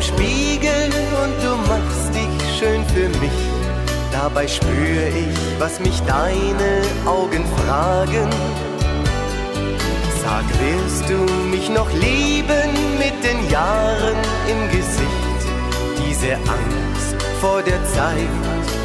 dem 0.00 0.02
Spiegel 0.02 0.90
und 1.22 1.34
du 1.42 1.56
machst 1.68 2.14
dich 2.14 2.58
schön 2.58 2.84
für 2.86 3.08
mich. 3.18 3.30
Dabei 4.12 4.46
spür 4.46 5.08
ich, 5.08 5.60
was 5.60 5.80
mich 5.80 6.00
deine 6.02 6.82
Augen 7.06 7.44
fragen. 7.56 8.28
Sag, 10.22 10.44
wirst 10.60 11.08
du 11.08 11.32
mich 11.48 11.68
noch 11.70 11.90
lieben 11.92 12.70
mit 12.98 13.14
den 13.24 13.50
Jahren 13.50 14.16
im 14.48 14.68
Gesicht? 14.68 15.40
Diese 15.98 16.34
Angst 16.34 17.16
vor 17.40 17.62
der 17.62 17.82
Zeit 17.86 18.28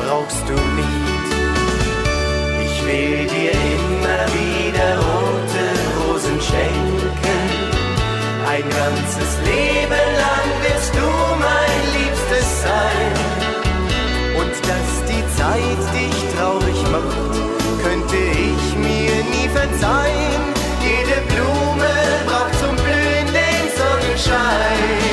brauchst 0.02 0.44
du 0.48 0.54
nicht. 0.54 1.26
Ich 2.66 2.86
will 2.86 3.28
dir 3.28 3.52
immer 3.52 4.26
wieder 4.38 4.98
rote 4.98 6.14
Rosen 6.14 6.42
schenken. 6.42 7.35
Ein 8.56 8.70
ganzes 8.70 9.38
Leben 9.44 10.06
lang 10.24 10.48
wirst 10.64 10.96
du 10.96 11.08
mein 11.46 11.82
Liebstes 11.98 12.62
sein. 12.64 13.12
Und 14.40 14.54
dass 14.70 14.92
die 15.10 15.24
Zeit 15.36 15.82
dich 15.94 16.16
traurig 16.38 16.82
macht, 16.90 17.36
könnte 17.84 18.16
ich 18.16 18.78
mir 18.78 19.16
nie 19.36 19.50
verzeihen. 19.50 20.44
Jede 20.80 21.20
Blume 21.28 21.92
braucht 22.28 22.58
zum 22.58 22.76
Blühen 22.78 23.28
den 23.28 23.66
Sonnenschein. 23.76 25.05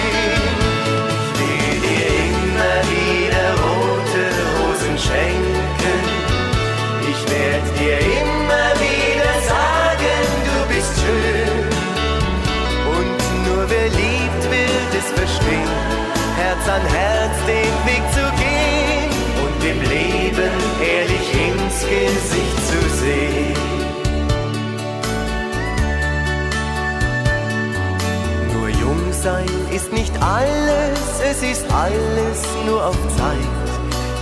Ist 29.75 29.93
nicht 29.93 30.13
alles, 30.23 31.01
es 31.31 31.43
ist 31.43 31.65
alles 31.73 32.39
nur 32.67 32.85
auf 32.87 32.99
Zeit. 33.17 33.73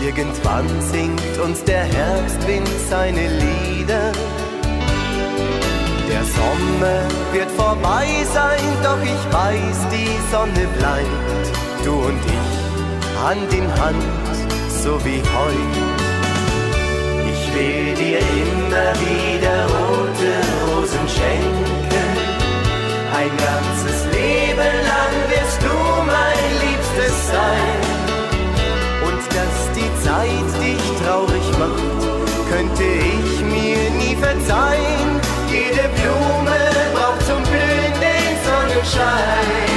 Irgendwann 0.01 0.67
singt 0.81 1.39
uns 1.45 1.65
der 1.65 1.83
Herbstwind 1.83 2.69
seine 2.89 3.27
Lieder. 3.29 4.13
Der 6.09 6.25
Sommer 6.25 7.01
wird 7.33 7.51
vorbei 7.51 8.07
sein, 8.33 8.65
doch 8.83 9.03
ich 9.03 9.25
weiß, 9.33 9.79
die 9.93 10.15
Sonne 10.31 10.67
bleibt. 10.79 11.85
Du 11.85 11.95
und 11.95 12.21
ich, 12.39 13.21
Hand 13.23 13.53
in 13.53 13.69
Hand, 13.81 14.05
so 14.83 15.05
wie 15.05 15.21
heute. 15.37 15.85
Ich 17.33 17.55
will 17.55 17.95
dir 17.95 18.19
immer 18.19 18.91
wieder 19.05 19.67
rote 19.67 20.33
Rosen 20.67 21.09
schenken. 21.09 21.60
Ein 23.21 23.37
ganzes 23.37 24.07
Leben 24.15 24.57
lang 24.57 25.15
wirst 25.29 25.61
du 25.61 25.77
mein 26.07 26.53
Liebstes 26.65 27.29
sein. 27.29 27.81
Und 29.05 29.21
dass 29.37 29.59
die 29.77 29.91
Zeit 30.03 30.49
dich 30.65 31.05
traurig 31.05 31.47
macht, 31.59 32.01
könnte 32.51 32.83
ich 32.83 33.41
mir 33.43 33.91
nie 33.91 34.17
verzeihen. 34.17 35.21
Jede 35.51 35.91
Blume 35.97 36.61
braucht 36.95 37.27
zum 37.27 37.43
Blühen 37.43 37.93
den 38.01 38.39
Sonnenschein. 38.43 39.70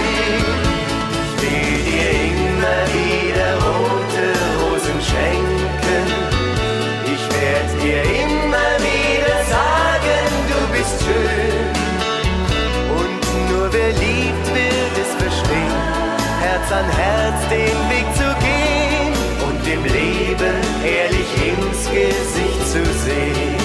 An 16.74 16.90
Herz 16.90 17.40
den 17.50 17.78
Weg 17.94 18.08
zu 18.16 18.30
gehen 18.46 19.14
und 19.46 19.58
dem 19.66 19.84
Leben 19.84 20.56
ehrlich 20.84 21.30
ins 21.52 21.82
Gesicht 21.98 22.64
zu 22.68 22.84
sehen. 23.06 23.58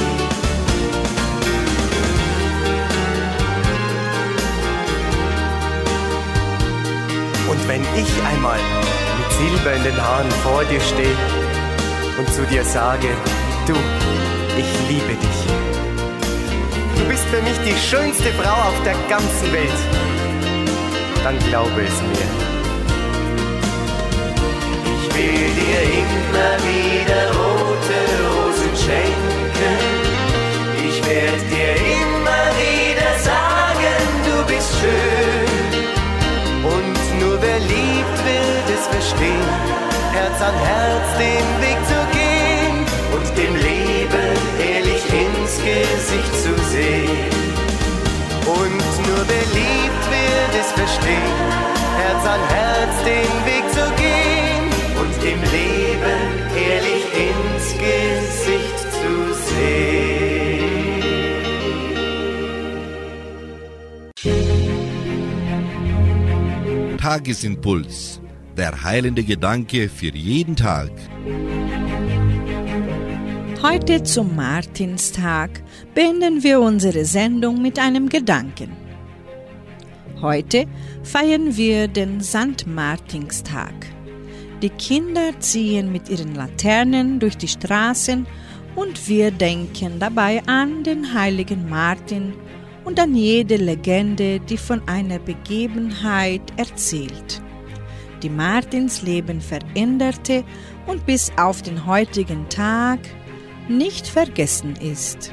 Und 7.48 7.68
wenn 7.68 7.82
ich 7.96 8.11
einmal 8.30 8.59
mit 9.18 9.30
Silber 9.38 9.72
in 9.72 9.84
den 9.84 9.96
Haaren 9.96 10.30
vor 10.42 10.64
dir 10.64 10.80
stehe 10.80 11.16
und 12.18 12.30
zu 12.34 12.42
dir 12.42 12.64
sage, 12.64 13.09
du, 13.66 13.74
ich 14.59 14.70
liebe 14.90 15.14
dich. 15.14 15.40
Du 16.98 17.04
bist 17.09 17.24
für 17.32 17.40
mich 17.40 17.59
die 17.64 17.78
schönste 17.88 18.30
Frau 18.32 18.68
auf 18.68 18.82
der 18.84 18.96
ganzen 19.09 19.50
Welt. 19.50 19.80
Dann 21.24 21.38
glaube 21.48 21.80
es 21.82 22.02
mir. 22.02 22.47
Ich 25.18 25.24
will 25.24 25.34
dir 25.34 25.82
immer 25.98 26.54
wieder 26.62 27.22
rote 27.34 27.98
Rosen 28.22 28.70
schenken. 28.76 29.78
Ich 30.86 31.04
werde 31.04 31.42
dir 31.50 31.74
immer 31.74 32.44
wieder 32.62 33.10
sagen, 33.18 33.98
du 34.28 34.36
bist 34.46 34.70
schön. 34.78 35.82
Und 36.62 37.20
nur 37.20 37.36
wer 37.42 37.58
liebt, 37.58 38.18
wird 38.30 38.68
es 38.78 38.86
verstehen. 38.86 39.50
Herz 40.12 40.40
an 40.40 40.54
Herz 40.54 41.08
den 41.18 41.48
Weg 41.66 41.80
zu 41.90 42.00
gehen 42.16 42.76
und 43.16 43.26
dem 43.36 43.56
Leben 43.56 44.38
ehrlich 44.70 45.02
ins 45.10 45.56
Gesicht 45.66 46.34
zu 46.44 46.54
sehen. 46.70 47.32
Und 48.46 49.08
nur 49.08 49.24
wer 49.26 49.46
liebt, 49.58 50.04
wird 50.14 50.54
es 50.62 50.70
verstehen. 50.70 51.38
Herz 51.98 52.24
an 52.24 52.40
Herz 52.54 52.94
den 53.02 53.32
Weg 53.46 53.64
zu 53.72 53.90
gehen 54.00 54.38
dem 55.22 55.40
Leben 55.40 56.20
ehrlich 56.68 57.04
ins 57.26 57.66
Gesicht 57.84 58.78
zu 58.98 59.12
sehen. 59.48 60.18
Tagesimpuls. 66.98 68.20
Der 68.56 68.82
heilende 68.82 69.22
Gedanke 69.22 69.88
für 69.88 70.14
jeden 70.14 70.56
Tag. 70.56 70.90
Heute 73.62 74.02
zum 74.02 74.36
Martinstag 74.36 75.62
beenden 75.94 76.42
wir 76.42 76.60
unsere 76.60 77.04
Sendung 77.04 77.62
mit 77.62 77.78
einem 77.78 78.08
Gedanken. 78.08 78.72
Heute 80.20 80.66
feiern 81.02 81.56
wir 81.56 81.88
den 81.88 82.20
St. 82.20 82.66
Martinstag. 82.66 83.74
Die 84.61 84.70
Kinder 84.70 85.38
ziehen 85.38 85.92
mit 85.92 86.09
ihren 86.09 86.34
Laternen 86.34 87.20
durch 87.20 87.36
die 87.36 87.46
Straßen 87.46 88.26
und 88.74 89.09
wir 89.09 89.30
denken 89.30 90.00
dabei 90.00 90.42
an 90.46 90.82
den 90.82 91.14
heiligen 91.14 91.68
Martin 91.68 92.34
und 92.84 92.98
an 92.98 93.14
jede 93.14 93.54
Legende, 93.54 94.40
die 94.40 94.56
von 94.56 94.82
einer 94.88 95.20
Begebenheit 95.20 96.42
erzählt, 96.56 97.40
die 98.20 98.30
Martins 98.30 99.02
Leben 99.02 99.40
veränderte 99.40 100.42
und 100.86 101.06
bis 101.06 101.30
auf 101.36 101.62
den 101.62 101.86
heutigen 101.86 102.48
Tag 102.48 102.98
nicht 103.68 104.09
vergessen 104.09 104.74
ist. 104.74 105.32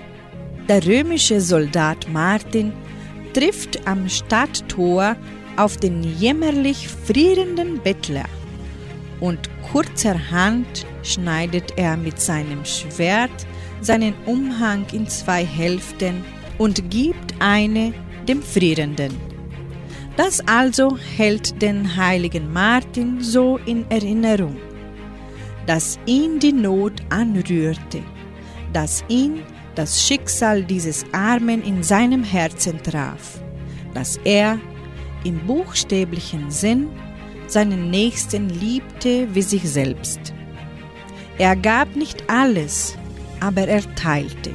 Der 0.69 0.86
römische 0.86 1.41
Soldat 1.41 2.07
Martin 2.13 2.73
trifft 3.34 3.88
am 3.88 4.07
Stadttor 4.07 5.15
auf 5.57 5.78
den 5.78 6.03
jämmerlich 6.03 6.88
frierenden 6.88 7.80
Bettler 7.82 8.26
und 9.20 9.49
kurzerhand 9.72 10.86
schneidet 11.03 11.74
er 11.78 11.97
mit 11.97 12.20
seinem 12.20 12.66
Schwert 12.66 13.45
seinen 13.82 14.13
Umhang 14.26 14.86
in 14.93 15.07
zwei 15.07 15.45
Hälften 15.45 16.24
und 16.57 16.89
gibt 16.89 17.36
eine 17.39 17.93
dem 18.28 18.41
Frierenden. 18.41 19.13
Das 20.18 20.39
also 20.47 20.97
hält 20.97 21.61
den 21.61 21.95
heiligen 21.95 22.51
Martin 22.51 23.22
so 23.22 23.59
in 23.66 23.89
Erinnerung, 23.91 24.55
dass 25.68 25.99
ihn 26.05 26.39
die 26.39 26.53
Not 26.53 26.93
anrührte, 27.09 28.01
dass 28.72 29.03
ihn 29.09 29.41
das 29.76 30.07
Schicksal 30.07 30.63
dieses 30.63 31.05
Armen 31.11 31.61
in 31.63 31.84
seinem 31.84 32.24
Herzen 32.24 32.82
traf, 32.82 33.41
dass 33.93 34.18
er 34.24 34.57
im 35.26 35.38
buchstäblichen 35.45 36.49
Sinn 36.49 36.88
seinen 37.52 37.89
Nächsten 37.89 38.50
liebte 38.50 39.28
wie 39.34 39.41
sich 39.41 39.70
selbst. 39.70 40.34
Er 41.38 41.56
gab 41.56 41.96
nicht 41.96 42.30
alles, 42.30 42.98
aber 43.39 43.68
er 43.68 43.84
teilte. 43.96 44.52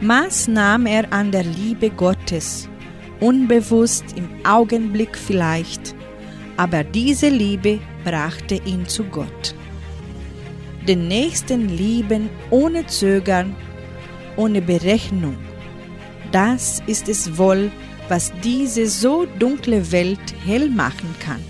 Maß 0.00 0.48
nahm 0.48 0.86
er 0.86 1.12
an 1.12 1.30
der 1.30 1.44
Liebe 1.44 1.90
Gottes, 1.90 2.68
unbewusst 3.20 4.04
im 4.16 4.28
Augenblick 4.44 5.18
vielleicht, 5.18 5.94
aber 6.56 6.84
diese 6.84 7.28
Liebe 7.28 7.80
brachte 8.04 8.54
ihn 8.64 8.86
zu 8.86 9.04
Gott. 9.04 9.54
Den 10.88 11.08
Nächsten 11.08 11.68
lieben 11.68 12.30
ohne 12.48 12.86
Zögern, 12.86 13.54
ohne 14.36 14.62
Berechnung. 14.62 15.36
Das 16.32 16.82
ist 16.86 17.08
es 17.08 17.36
wohl, 17.36 17.70
was 18.08 18.32
diese 18.42 18.86
so 18.86 19.26
dunkle 19.38 19.92
Welt 19.92 20.34
hell 20.46 20.70
machen 20.70 21.14
kann. 21.20 21.49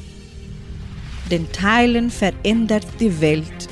Denn 1.30 1.50
Teilen 1.52 2.10
verändert 2.10 2.86
die 2.98 3.20
Welt, 3.20 3.68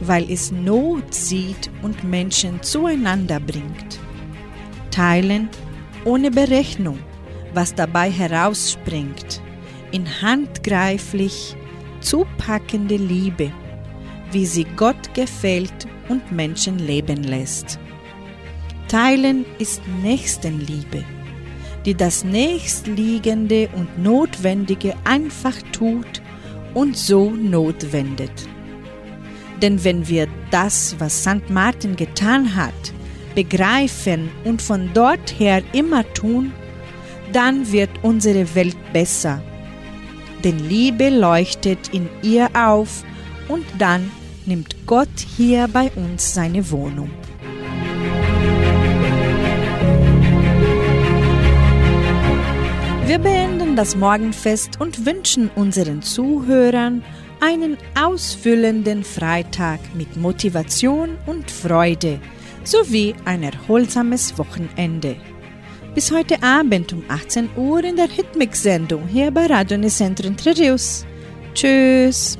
weil 0.00 0.28
es 0.30 0.50
Not 0.50 1.14
sieht 1.14 1.70
und 1.82 2.02
Menschen 2.02 2.62
zueinander 2.62 3.38
bringt. 3.38 4.00
Teilen 4.90 5.48
ohne 6.04 6.30
Berechnung, 6.30 6.98
was 7.52 7.74
dabei 7.74 8.10
herausspringt, 8.10 9.40
in 9.92 10.06
handgreiflich 10.20 11.56
zupackende 12.00 12.96
Liebe, 12.96 13.52
wie 14.32 14.46
sie 14.46 14.66
Gott 14.76 15.14
gefällt 15.14 15.86
und 16.08 16.32
Menschen 16.32 16.78
leben 16.78 17.22
lässt. 17.22 17.78
Teilen 18.88 19.46
ist 19.58 19.80
Nächstenliebe, 20.02 21.04
die 21.86 21.94
das 21.94 22.24
Nächstliegende 22.24 23.68
und 23.74 24.02
Notwendige 24.02 24.94
einfach 25.04 25.56
tut 25.72 26.23
und 26.74 26.96
so 26.96 27.30
notwendet. 27.30 28.48
Denn 29.62 29.82
wenn 29.84 30.08
wir 30.08 30.28
das, 30.50 30.96
was 30.98 31.22
St. 31.22 31.48
Martin 31.48 31.96
getan 31.96 32.54
hat, 32.54 32.74
begreifen 33.34 34.30
und 34.44 34.60
von 34.60 34.90
dort 34.94 35.38
her 35.38 35.62
immer 35.72 36.04
tun, 36.12 36.52
dann 37.32 37.72
wird 37.72 37.90
unsere 38.02 38.54
Welt 38.54 38.76
besser. 38.92 39.42
Denn 40.44 40.58
Liebe 40.58 41.08
leuchtet 41.08 41.88
in 41.92 42.08
ihr 42.22 42.50
auf 42.54 43.02
und 43.48 43.64
dann 43.78 44.10
nimmt 44.46 44.86
Gott 44.86 45.08
hier 45.36 45.68
bei 45.68 45.90
uns 45.96 46.34
seine 46.34 46.70
Wohnung. 46.70 47.10
Wir 53.06 53.18
beenden 53.18 53.76
das 53.76 53.96
Morgenfest 53.96 54.80
und 54.80 55.04
wünschen 55.04 55.50
unseren 55.54 56.00
Zuhörern 56.00 57.04
einen 57.38 57.76
ausfüllenden 57.94 59.04
Freitag 59.04 59.78
mit 59.94 60.16
Motivation 60.16 61.18
und 61.26 61.50
Freude 61.50 62.18
sowie 62.64 63.14
ein 63.26 63.42
erholsames 63.42 64.38
Wochenende. 64.38 65.16
Bis 65.94 66.10
heute 66.10 66.42
Abend 66.42 66.94
um 66.94 67.04
18 67.08 67.50
Uhr 67.56 67.84
in 67.84 67.96
der 67.96 68.08
Hitmix-Sendung 68.08 69.06
hier 69.06 69.30
bei 69.30 69.46
Radio 69.46 69.78
Rios. 69.78 71.04
Tschüss! 71.52 72.38